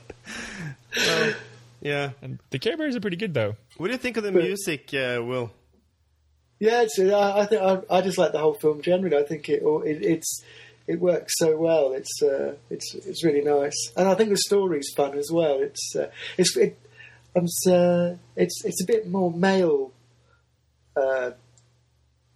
Yeah. 1.82 2.12
And 2.22 2.40
the 2.50 2.60
Care 2.60 2.78
Bears 2.78 2.96
are 2.96 3.00
pretty 3.00 3.18
good, 3.18 3.34
though. 3.34 3.56
What 3.78 3.88
do 3.88 3.94
you 3.94 4.00
think 4.00 4.18
of 4.18 4.24
the 4.24 4.32
music, 4.32 4.94
uh, 4.94 5.22
Will? 5.24 5.52
Yeah, 6.60 6.84
it's, 6.84 6.98
I, 7.00 7.40
I 7.42 7.46
think 7.46 7.62
I, 7.62 7.80
I 7.90 8.02
just 8.02 8.18
like 8.18 8.32
the 8.32 8.40
whole 8.40 8.54
film 8.54 8.82
generally. 8.82 9.18
I 9.18 9.24
think 9.24 9.50
it, 9.50 9.62
it 9.64 10.04
it's 10.06 10.44
it 10.88 11.00
works 11.00 11.34
so 11.38 11.58
well. 11.58 11.94
It's 11.94 12.22
uh, 12.24 12.56
it's 12.70 12.96
it's 12.96 13.24
really 13.24 13.42
nice, 13.42 13.76
and 13.98 14.08
I 14.08 14.16
think 14.16 14.30
the 14.30 14.38
story's 14.38 14.90
fun 14.96 15.18
as 15.18 15.30
well. 15.32 15.62
It's 15.62 15.96
uh, 15.96 16.10
it's 16.38 16.56
it, 16.56 16.78
um, 17.36 17.44
it's, 17.46 17.68
uh, 17.68 18.16
it's 18.38 18.64
it's 18.64 18.82
a 18.82 18.86
bit 18.88 19.08
more 19.10 19.32
male 19.32 19.92
uh, 20.96 21.32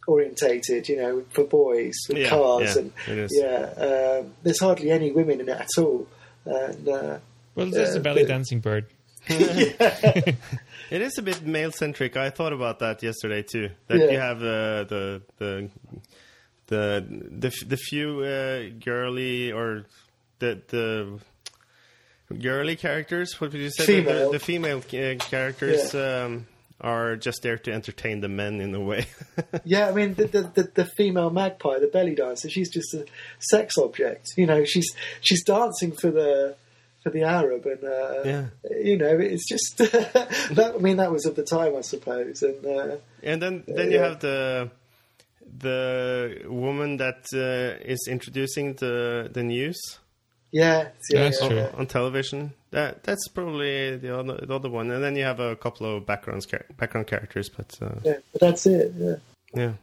orientated, 0.08 0.90
you 0.90 0.98
know, 0.98 1.24
for 1.30 1.44
boys 1.46 1.94
with 2.10 2.18
Yeah, 2.18 2.30
cars 2.30 2.76
yeah, 2.76 2.82
and 2.82 2.94
it 3.08 3.18
is. 3.18 3.32
yeah. 3.34 4.20
Um, 4.22 4.34
there's 4.44 4.60
hardly 4.60 4.92
any 4.92 5.12
women 5.12 5.40
in 5.42 5.50
it 5.50 5.60
at 5.62 5.70
all, 5.78 6.08
and 6.46 6.88
uh, 6.90 7.18
Well, 7.56 7.68
there's 7.70 7.96
Uh, 7.96 8.00
a 8.00 8.02
belly 8.04 8.24
but- 8.24 8.30
dancing 8.30 8.60
bird. 8.60 8.86
It 10.92 11.02
is 11.04 11.18
a 11.20 11.22
bit 11.22 11.46
male 11.46 11.72
centric. 11.72 12.18
I 12.18 12.32
thought 12.32 12.52
about 12.52 12.80
that 12.80 13.04
yesterday 13.04 13.44
too. 13.44 13.70
That 13.88 14.00
Yeah. 14.00 14.10
you 14.12 14.20
have 14.20 14.38
uh, 14.38 14.84
the 14.86 15.22
the 15.38 15.70
the 16.68 17.06
the 17.40 17.48
f- 17.48 17.68
the 17.68 17.78
few 17.78 18.22
uh, 18.22 18.70
girly 18.84 19.52
or 19.52 19.86
the 20.40 20.60
the 20.70 21.20
girly 22.34 22.76
characters. 22.76 23.40
What 23.40 23.52
did 23.52 23.62
you 23.62 23.70
say? 23.70 23.86
The- 23.86 24.02
Female. 24.04 24.26
The, 24.32 24.38
the 24.38 24.44
female 24.44 24.78
uh, 24.80 25.16
characters 25.30 25.94
um, 25.94 26.48
are 26.82 27.16
just 27.18 27.44
there 27.44 27.58
to 27.60 27.72
entertain 27.72 28.22
the 28.22 28.30
men 28.30 28.60
in 28.62 28.74
a 28.74 28.80
way. 28.80 29.06
Yeah, 29.66 29.90
I 29.90 29.92
mean 29.94 30.16
the, 30.16 30.26
the 30.26 30.42
the 30.56 30.64
the 30.74 30.86
female 30.98 31.30
magpie, 31.30 31.78
the 31.80 31.88
belly 31.88 32.16
dancer. 32.16 32.50
She's 32.50 32.70
just 32.72 32.94
a 32.96 33.06
sex 33.40 33.78
object. 33.78 34.30
You 34.38 34.48
know, 34.48 34.64
she's 34.66 34.88
she's 35.22 35.44
dancing 35.44 35.92
for 35.92 36.10
the 36.12 36.56
for 37.04 37.10
the 37.12 37.24
Arab, 37.24 37.66
and 37.66 37.84
uh, 37.84 38.22
Yeah. 38.26 38.46
you 38.86 38.98
know, 38.98 39.18
it's 39.20 39.48
just 39.48 39.78
that. 40.58 40.74
I 40.76 40.80
mean, 40.80 40.98
that 40.98 41.12
was 41.12 41.26
of 41.26 41.36
the 41.36 41.44
time, 41.44 41.76
I 41.76 41.82
suppose. 41.82 42.44
And 42.44 42.66
uh, 42.66 42.96
And 43.24 43.42
then 43.42 43.64
then 43.68 43.92
you 43.92 43.98
Yeah. 44.00 44.08
have 44.10 44.20
the 44.20 44.70
the 45.58 46.44
woman 46.48 46.98
that 46.98 47.26
uh, 47.34 47.84
is 47.84 48.08
introducing 48.10 48.74
the 48.76 49.30
the 49.34 49.44
news 49.44 49.80
yeah, 50.52 50.90
yeah, 51.12 51.24
That's 51.26 51.42
yeah, 51.42 51.48
true. 51.48 51.58
yeah. 51.58 51.70
on 51.78 51.86
television. 51.86 52.54
That 52.72 53.04
that's 53.04 53.28
probably 53.28 53.98
the 53.98 54.18
other 54.18 54.44
the 54.46 54.56
other 54.56 54.70
one. 54.70 54.90
And 54.90 55.04
then 55.04 55.16
you 55.16 55.24
have 55.24 55.40
a 55.40 55.56
couple 55.56 55.86
of 55.96 56.06
backgrounds 56.08 56.48
char- 56.48 56.66
background 56.76 57.06
characters, 57.08 57.50
but 57.50 57.78
uh, 57.82 58.00
Yeah, 58.04 58.18
but 58.32 58.42
that's 58.42 58.66
it. 58.66 58.92
Yeah. 58.98 59.16
yeah. 59.54 59.74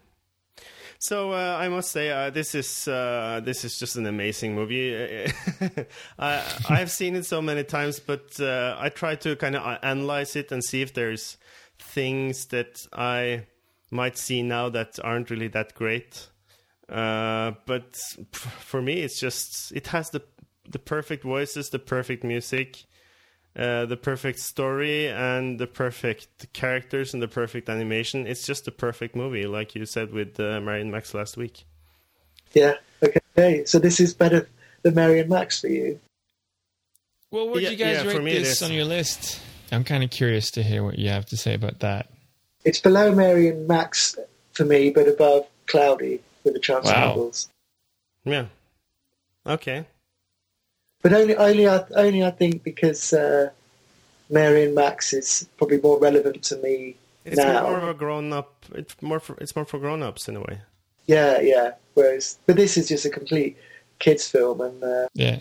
So 0.98 1.32
uh, 1.32 1.56
I 1.60 1.68
must 1.68 1.90
say 1.90 2.10
uh, 2.10 2.30
this 2.30 2.54
is 2.54 2.88
uh, 2.88 3.40
this 3.44 3.64
is 3.64 3.78
just 3.78 3.96
an 3.96 4.06
amazing 4.06 4.54
movie. 4.54 4.94
I 6.18 6.42
I've 6.68 6.90
seen 6.90 7.16
it 7.16 7.26
so 7.26 7.42
many 7.42 7.64
times, 7.64 8.00
but 8.00 8.40
uh, 8.40 8.76
I 8.78 8.88
try 8.88 9.14
to 9.16 9.36
kind 9.36 9.56
of 9.56 9.78
analyze 9.82 10.36
it 10.36 10.52
and 10.52 10.64
see 10.64 10.82
if 10.82 10.94
there's 10.94 11.36
things 11.78 12.46
that 12.46 12.86
I 12.92 13.46
might 13.90 14.16
see 14.16 14.42
now 14.42 14.68
that 14.70 14.98
aren't 15.04 15.30
really 15.30 15.48
that 15.48 15.74
great. 15.74 16.28
Uh, 16.88 17.52
but 17.66 17.96
for 18.32 18.80
me, 18.80 19.00
it's 19.02 19.20
just 19.20 19.72
it 19.72 19.88
has 19.88 20.10
the 20.10 20.22
the 20.68 20.78
perfect 20.78 21.24
voices, 21.24 21.70
the 21.70 21.78
perfect 21.78 22.24
music, 22.24 22.84
uh, 23.56 23.86
the 23.86 23.96
perfect 23.96 24.38
story, 24.40 25.08
and 25.08 25.58
the 25.58 25.66
perfect 25.66 26.52
characters 26.52 27.14
and 27.14 27.22
the 27.22 27.28
perfect 27.28 27.68
animation. 27.68 28.26
It's 28.26 28.44
just 28.46 28.68
a 28.68 28.72
perfect 28.72 29.16
movie, 29.16 29.46
like 29.46 29.74
you 29.74 29.86
said 29.86 30.12
with 30.12 30.38
uh, 30.38 30.60
Mary 30.60 30.80
and 30.82 30.90
Max 30.90 31.14
last 31.14 31.36
week. 31.36 31.64
yeah. 32.52 32.74
Okay, 33.38 33.64
so 33.66 33.78
this 33.78 34.00
is 34.00 34.14
better 34.14 34.48
than 34.82 34.94
Mary 34.94 35.20
and 35.20 35.28
Max 35.28 35.60
for 35.60 35.68
you. 35.68 36.00
Well, 37.30 37.48
where'd 37.48 37.62
Yeah, 37.62 37.70
you 37.70 37.76
guys 37.76 37.96
yeah, 37.96 38.02
for 38.04 38.18
rate 38.18 38.24
me 38.24 38.38
this 38.38 38.62
on 38.62 38.72
your 38.72 38.84
list? 38.86 39.40
I'm 39.70 39.84
kind 39.84 40.02
of 40.02 40.10
curious 40.10 40.50
to 40.52 40.62
hear 40.62 40.82
what 40.82 40.98
you 40.98 41.10
have 41.10 41.26
to 41.26 41.36
say 41.36 41.52
about 41.54 41.80
that. 41.80 42.08
It's 42.64 42.80
below 42.80 43.14
Mary 43.14 43.48
and 43.48 43.68
Max 43.68 44.16
for 44.52 44.64
me, 44.64 44.90
but 44.90 45.06
above 45.08 45.46
Cloudy 45.66 46.22
with 46.44 46.54
the 46.54 46.60
Chance 46.60 46.86
Wow. 46.86 47.08
Novels. 47.08 47.48
Yeah. 48.24 48.46
Okay. 49.46 49.86
But 51.02 51.12
only, 51.12 51.36
only, 51.36 51.68
I, 51.68 51.84
only 51.94 52.24
I 52.24 52.30
think 52.30 52.62
because 52.64 53.12
uh, 53.12 53.50
Mary 54.30 54.64
and 54.64 54.74
Max 54.74 55.12
is 55.12 55.46
probably 55.56 55.80
more 55.80 55.98
relevant 55.98 56.42
to 56.44 56.56
me 56.56 56.96
It's 57.24 57.36
now. 57.36 57.62
more 57.62 57.78
of 57.78 57.88
a 57.88 57.94
grown 57.94 58.32
up. 58.32 58.64
It's 58.74 59.00
more. 59.02 59.20
For, 59.20 59.36
it's 59.38 59.54
more 59.54 59.64
for 59.64 59.78
grown 59.78 60.02
ups 60.02 60.28
in 60.28 60.36
a 60.36 60.40
way. 60.40 60.60
Yeah, 61.06 61.40
yeah. 61.40 61.72
Whereas, 61.94 62.38
but 62.46 62.56
this 62.56 62.76
is 62.76 62.88
just 62.88 63.04
a 63.04 63.10
complete 63.10 63.56
kids' 64.00 64.28
film, 64.28 64.60
and 64.60 64.82
uh, 64.82 65.06
Yeah. 65.14 65.38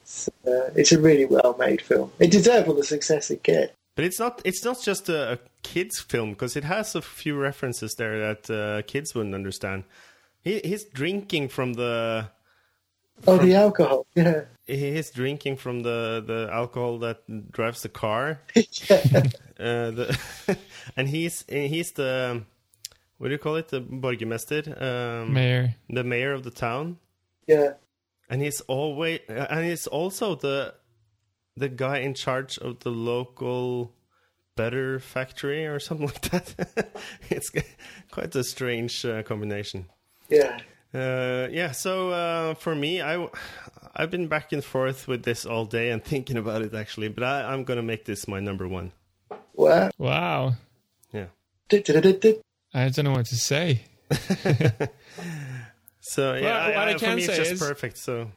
it's, 0.00 0.28
uh, 0.46 0.70
it's 0.74 0.92
a 0.92 0.98
really 1.00 1.26
well-made 1.26 1.82
film. 1.82 2.10
It 2.18 2.30
deserves 2.30 2.66
all 2.68 2.74
the 2.74 2.82
success 2.84 3.30
it 3.30 3.42
gets. 3.42 3.72
But 3.94 4.06
it's 4.06 4.18
not. 4.18 4.40
It's 4.44 4.64
not 4.64 4.80
just 4.82 5.10
a, 5.10 5.32
a 5.34 5.38
kids 5.62 6.00
film 6.00 6.30
because 6.30 6.56
it 6.56 6.64
has 6.64 6.94
a 6.94 7.02
few 7.02 7.36
references 7.36 7.94
there 7.98 8.18
that 8.34 8.50
uh, 8.50 8.82
kids 8.86 9.14
wouldn't 9.14 9.34
understand. 9.34 9.84
He, 10.42 10.60
he's 10.64 10.84
drinking 10.84 11.48
from 11.50 11.74
the. 11.74 12.30
Oh, 13.26 13.36
the 13.36 13.54
alcohol. 13.54 14.06
Yeah, 14.14 14.44
He's 14.76 15.10
drinking 15.10 15.56
from 15.56 15.82
the, 15.82 16.22
the 16.26 16.48
alcohol 16.52 16.98
that 17.00 17.52
drives 17.52 17.82
the 17.82 17.88
car. 17.88 18.40
Uh, 19.60 19.92
the 19.92 20.18
and 20.96 21.08
he's 21.08 21.44
he's 21.48 21.92
the 21.92 22.42
what 23.18 23.28
do 23.28 23.32
you 23.32 23.38
call 23.38 23.54
it? 23.56 23.68
The 23.68 23.80
borgermester, 23.80 24.66
um, 24.82 25.32
Mayor. 25.32 25.76
the 25.88 26.02
mayor 26.02 26.32
of 26.32 26.42
the 26.42 26.50
town. 26.50 26.98
yeah. 27.46 27.74
and 28.28 28.42
he's 28.42 28.60
always 28.62 29.20
and 29.28 29.64
he's 29.64 29.86
also 29.86 30.34
the 30.34 30.74
the 31.56 31.68
guy 31.68 31.98
in 31.98 32.14
charge 32.14 32.58
of 32.58 32.80
the 32.80 32.90
local 32.90 33.92
better 34.56 34.98
factory 34.98 35.64
or 35.66 35.78
something 35.78 36.06
like 36.06 36.22
that 36.30 36.88
it's 37.30 37.50
quite 38.10 38.34
a 38.34 38.42
strange 38.42 39.04
uh, 39.04 39.22
combination 39.22 39.86
yeah. 40.28 40.58
Uh, 40.94 41.48
yeah 41.50 41.72
so 41.72 42.10
uh, 42.10 42.54
for 42.54 42.74
me 42.74 43.00
i 43.02 43.26
i've 43.96 44.10
been 44.10 44.26
back 44.28 44.52
and 44.52 44.62
forth 44.64 45.08
with 45.08 45.22
this 45.22 45.44
all 45.46 45.64
day 45.64 45.90
and 45.90 46.04
thinking 46.12 46.36
about 46.36 46.62
it 46.62 46.74
actually 46.74 47.08
but 47.08 47.24
I, 47.24 47.52
i'm 47.52 47.64
gonna 47.64 47.82
make 47.82 48.04
this 48.04 48.26
my 48.28 48.40
number 48.40 48.66
one 48.68 48.92
Wow. 49.54 49.90
Wow. 49.98 50.54
yeah 51.12 51.26
I 52.74 52.88
don't 52.88 53.04
know 53.04 53.12
what 53.12 53.26
to 53.26 53.36
say. 53.36 53.82
so 56.00 56.34
yeah 56.34 56.40
Well, 56.42 56.60
I- 56.60 56.68
what 56.76 56.88
I 56.88 56.90
I- 56.90 56.92
for 56.94 56.98
can 57.00 57.16
me 57.16 57.22
it's 57.22 57.32
say 57.32 57.36
just 57.38 57.52
is- 57.52 57.60
perfect 57.60 57.98
so 57.98 58.30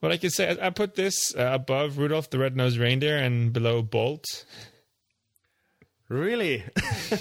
What 0.00 0.12
I 0.12 0.18
can 0.18 0.30
say, 0.30 0.50
I 0.60 0.66
I 0.66 0.70
put 0.70 0.94
this 0.94 1.34
uh, 1.36 1.50
above 1.54 1.98
Rudolph 1.98 2.28
the 2.30 2.38
Red-Nosed 2.38 2.78
Reindeer 2.78 3.16
and 3.16 3.52
below 3.52 3.80
Bolt. 3.82 4.44
Really 6.08 6.62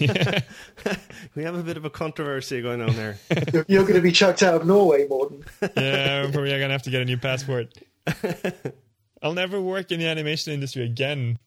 we 1.36 1.44
have 1.44 1.56
a 1.56 1.64
bit 1.64 1.76
of 1.78 1.86
a 1.86 1.90
controversy 1.90 2.62
going 2.62 2.82
on 2.82 2.96
there 2.96 3.18
You're, 3.54 3.66
you're 3.68 3.82
going 3.84 3.96
to 3.96 4.02
be 4.02 4.12
chucked 4.12 4.44
out 4.44 4.54
of 4.54 4.68
Norway, 4.68 5.08
Morten. 5.08 5.44
Yeah, 5.76 6.30
probably 6.32 6.54
I'm 6.54 6.60
gonna 6.60 6.74
have 6.74 6.84
to 6.84 6.92
get 6.92 7.02
a 7.02 7.06
new 7.06 7.18
passport. 7.18 7.74
I'll 9.24 9.34
never 9.34 9.60
work 9.60 9.92
in 9.92 10.00
the 10.00 10.08
animation 10.08 10.54
industry 10.54 10.86
again. 10.86 11.40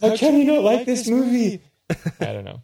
How 0.00 0.16
can 0.16 0.36
you 0.38 0.44
not 0.44 0.62
like 0.62 0.86
this 0.86 1.08
movie? 1.08 1.60
I 2.20 2.32
don't 2.32 2.44
know. 2.44 2.62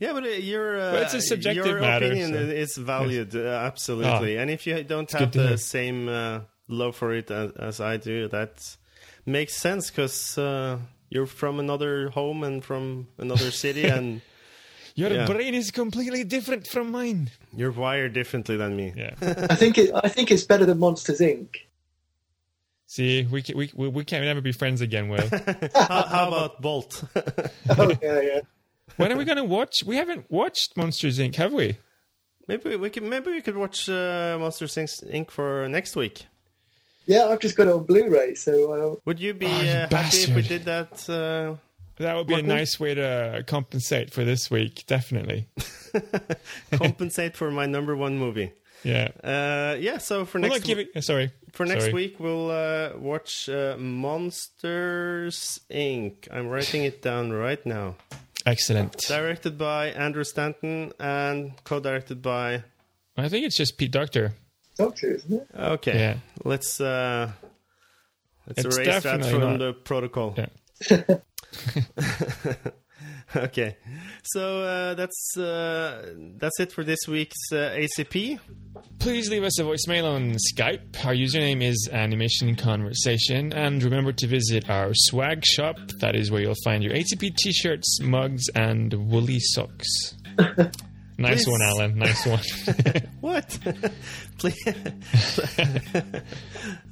Yeah, 0.00 0.12
but 0.14 0.24
uh, 0.24 0.28
your 0.28 0.80
uh, 0.80 0.92
But 0.92 1.02
it's 1.02 1.14
a 1.14 1.20
subjective 1.20 1.64
your 1.66 1.80
matter, 1.80 2.06
opinion 2.06 2.32
so- 2.32 2.38
is 2.40 2.76
valued 2.76 3.36
uh, 3.36 3.40
absolutely. 3.70 4.36
Ah, 4.36 4.40
and 4.42 4.50
if 4.50 4.66
you 4.66 4.82
don't 4.82 5.10
have 5.12 5.30
the 5.30 5.56
same 5.58 6.08
uh, 6.08 6.40
love 6.66 6.96
for 6.96 7.14
it 7.14 7.30
as, 7.30 7.52
as 7.52 7.80
I 7.80 7.98
do, 7.98 8.26
that 8.28 8.76
makes 9.24 9.54
sense 9.54 9.90
because 9.90 10.36
uh, 10.38 10.78
you're 11.10 11.26
from 11.26 11.58
another 11.60 12.10
home 12.10 12.42
and 12.44 12.64
from 12.64 13.08
another 13.18 13.50
city, 13.50 13.84
and 13.98 14.20
Your 14.94 15.10
Yeah. 15.12 15.26
brain 15.26 15.54
is 15.54 15.70
completely 15.70 16.24
different 16.24 16.66
from 16.66 16.90
mine. 16.90 17.30
you're 17.56 17.70
wired 17.70 18.12
differently 18.14 18.56
than 18.56 18.74
me. 18.76 18.92
Yeah. 18.96 19.14
I 19.50 19.54
think 19.54 19.78
it. 19.78 19.90
I 19.94 20.08
think 20.08 20.30
it's 20.30 20.44
better 20.44 20.66
than 20.66 20.78
Monsters 20.78 21.20
Inc. 21.20 21.48
See, 22.86 23.26
we 23.30 23.42
can, 23.42 23.56
we 23.56 23.70
we 23.74 23.88
we 23.88 24.04
can 24.04 24.22
never 24.24 24.40
be 24.40 24.52
friends 24.52 24.80
again, 24.80 25.08
Will. 25.08 25.28
how, 25.74 26.02
how 26.06 26.28
about 26.28 26.60
Bolt? 26.62 27.04
Oh 27.78 27.92
yeah, 28.02 28.20
yeah. 28.20 28.40
when 28.96 29.12
are 29.12 29.16
we 29.16 29.24
gonna 29.24 29.44
watch? 29.44 29.84
We 29.86 29.96
haven't 29.96 30.24
watched 30.30 30.76
Monsters 30.76 31.18
Inc. 31.18 31.34
Have 31.36 31.52
we? 31.52 31.76
maybe 32.48 32.76
we 32.76 32.88
can. 32.90 33.08
Maybe 33.08 33.30
we 33.30 33.42
could 33.42 33.56
watch 33.56 33.88
uh, 33.90 34.36
Monsters 34.40 34.74
Inc. 34.74 35.04
Inc. 35.12 35.30
for 35.30 35.68
next 35.68 35.94
week. 35.96 36.26
Yeah, 37.08 37.24
I've 37.26 37.40
just 37.40 37.56
got 37.56 37.66
it 37.66 37.72
on 37.72 37.84
Blu-ray, 37.84 38.34
so 38.36 38.52
uh, 38.72 38.96
Would 39.06 39.18
you 39.18 39.34
be 39.34 39.46
Oh, 39.46 39.60
you 39.62 39.68
uh, 39.70 39.88
happy 39.90 40.16
if 40.18 40.34
we 40.36 40.42
did 40.42 40.64
that? 40.66 41.08
Uh, 41.08 41.56
That 41.96 42.14
would 42.16 42.26
be 42.28 42.34
a 42.34 42.36
Martin? 42.36 42.48
nice 42.50 42.78
way 42.78 42.94
to 42.94 43.42
compensate 43.46 44.12
for 44.12 44.24
this 44.24 44.50
week. 44.50 44.84
Definitely. 44.86 45.48
compensate 46.72 47.34
for 47.36 47.50
my 47.50 47.66
number 47.66 47.96
one 47.96 48.18
movie. 48.18 48.52
Yeah. 48.84 49.08
Uh, 49.24 49.76
yeah. 49.80 49.98
So 49.98 50.24
for 50.24 50.38
Well, 50.38 50.50
next 50.50 50.66
look, 50.68 50.76
give 50.76 50.78
it, 50.94 51.02
sorry. 51.02 51.32
for 51.52 51.66
next 51.66 51.84
Sorry. 51.84 51.94
week, 51.94 52.20
we'll 52.20 52.50
uh, 52.50 52.90
watch 52.96 53.48
uh, 53.48 53.76
Monsters 53.78 55.60
Inc. 55.70 56.28
I'm 56.30 56.48
writing 56.48 56.84
it 56.84 57.02
down 57.02 57.32
right 57.32 57.64
now. 57.66 57.96
Excellent. 58.46 58.96
Directed 58.98 59.58
by 59.58 59.88
Andrew 59.88 60.24
Stanton 60.24 60.92
and 61.00 61.52
co-directed 61.64 62.22
by. 62.22 62.62
I 63.16 63.28
think 63.28 63.44
it's 63.46 63.56
just 63.56 63.76
Pete 63.78 63.90
Docter. 63.90 64.34
Docter, 64.78 65.14
isn't 65.14 65.32
it? 65.32 65.48
Okay, 65.54 65.98
Yeah. 65.98 66.16
let's 66.44 66.80
uh, 66.80 67.30
let's 68.46 68.64
It's 68.64 68.76
erase 68.76 69.02
that 69.02 69.24
from 69.26 69.40
not- 69.40 69.58
the 69.58 69.72
protocol. 69.74 70.34
Yeah. 70.36 70.46
okay, 73.36 73.76
so 74.22 74.62
uh, 74.62 74.94
that's 74.94 75.36
uh, 75.36 76.14
that's 76.36 76.60
it 76.60 76.72
for 76.72 76.84
this 76.84 77.00
week's 77.08 77.36
uh, 77.52 77.76
ACP. 77.76 78.38
Please 78.98 79.28
leave 79.30 79.44
us 79.44 79.58
a 79.60 79.64
voicemail 79.64 80.04
on 80.04 80.36
Skype. 80.54 81.04
Our 81.04 81.14
username 81.14 81.62
is 81.62 81.88
Animation 81.92 82.56
Conversation. 82.56 83.52
And 83.52 83.82
remember 83.82 84.12
to 84.12 84.26
visit 84.26 84.68
our 84.70 84.90
swag 84.92 85.44
shop. 85.44 85.76
That 86.00 86.16
is 86.16 86.30
where 86.30 86.40
you'll 86.42 86.54
find 86.64 86.82
your 86.82 86.92
ACP 86.94 87.34
t 87.36 87.52
shirts, 87.52 88.00
mugs, 88.00 88.44
and 88.54 88.92
woolly 89.10 89.38
socks. 89.40 90.14
nice 91.18 91.44
Please. 91.44 91.50
one, 91.50 91.62
Alan. 91.62 91.98
Nice 91.98 92.24
one. 92.26 92.40
What? 93.20 93.58
Please. 94.38 94.64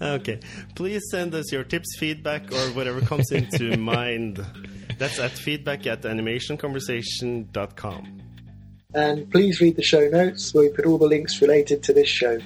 okay. 0.03 0.41
Please 0.75 1.03
send 1.11 1.35
us 1.35 1.51
your 1.53 1.63
tips, 1.65 1.97
feedback, 1.99 2.53
or 2.53 2.69
whatever 2.73 3.01
comes 3.01 3.31
into 3.31 3.77
mind. 3.77 4.45
That's 4.99 5.19
at 5.21 5.31
feedback 5.33 5.87
at 5.87 6.03
animationconversation.com. 6.03 8.23
And 8.95 9.31
please 9.31 9.61
read 9.61 9.77
the 9.77 9.83
show 9.83 10.09
notes 10.09 10.53
where 10.53 10.65
we 10.65 10.71
put 10.75 10.85
all 10.87 10.99
the 10.99 11.07
links 11.07 11.41
related 11.41 11.83
to 11.85 11.93
this 11.93 12.09
show. 12.09 12.39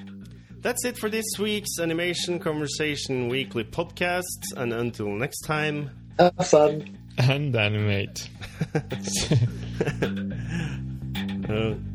That's 0.60 0.84
it 0.84 0.98
for 0.98 1.08
this 1.08 1.24
week's 1.38 1.78
Animation 1.80 2.38
Conversation 2.38 3.28
Weekly 3.28 3.64
podcast. 3.64 4.22
And 4.56 4.72
until 4.74 5.08
next 5.08 5.40
time, 5.42 5.90
Have 6.18 6.34
fun. 6.46 6.98
and 7.18 7.56
animate. 7.56 8.28
Uh, 11.50 11.89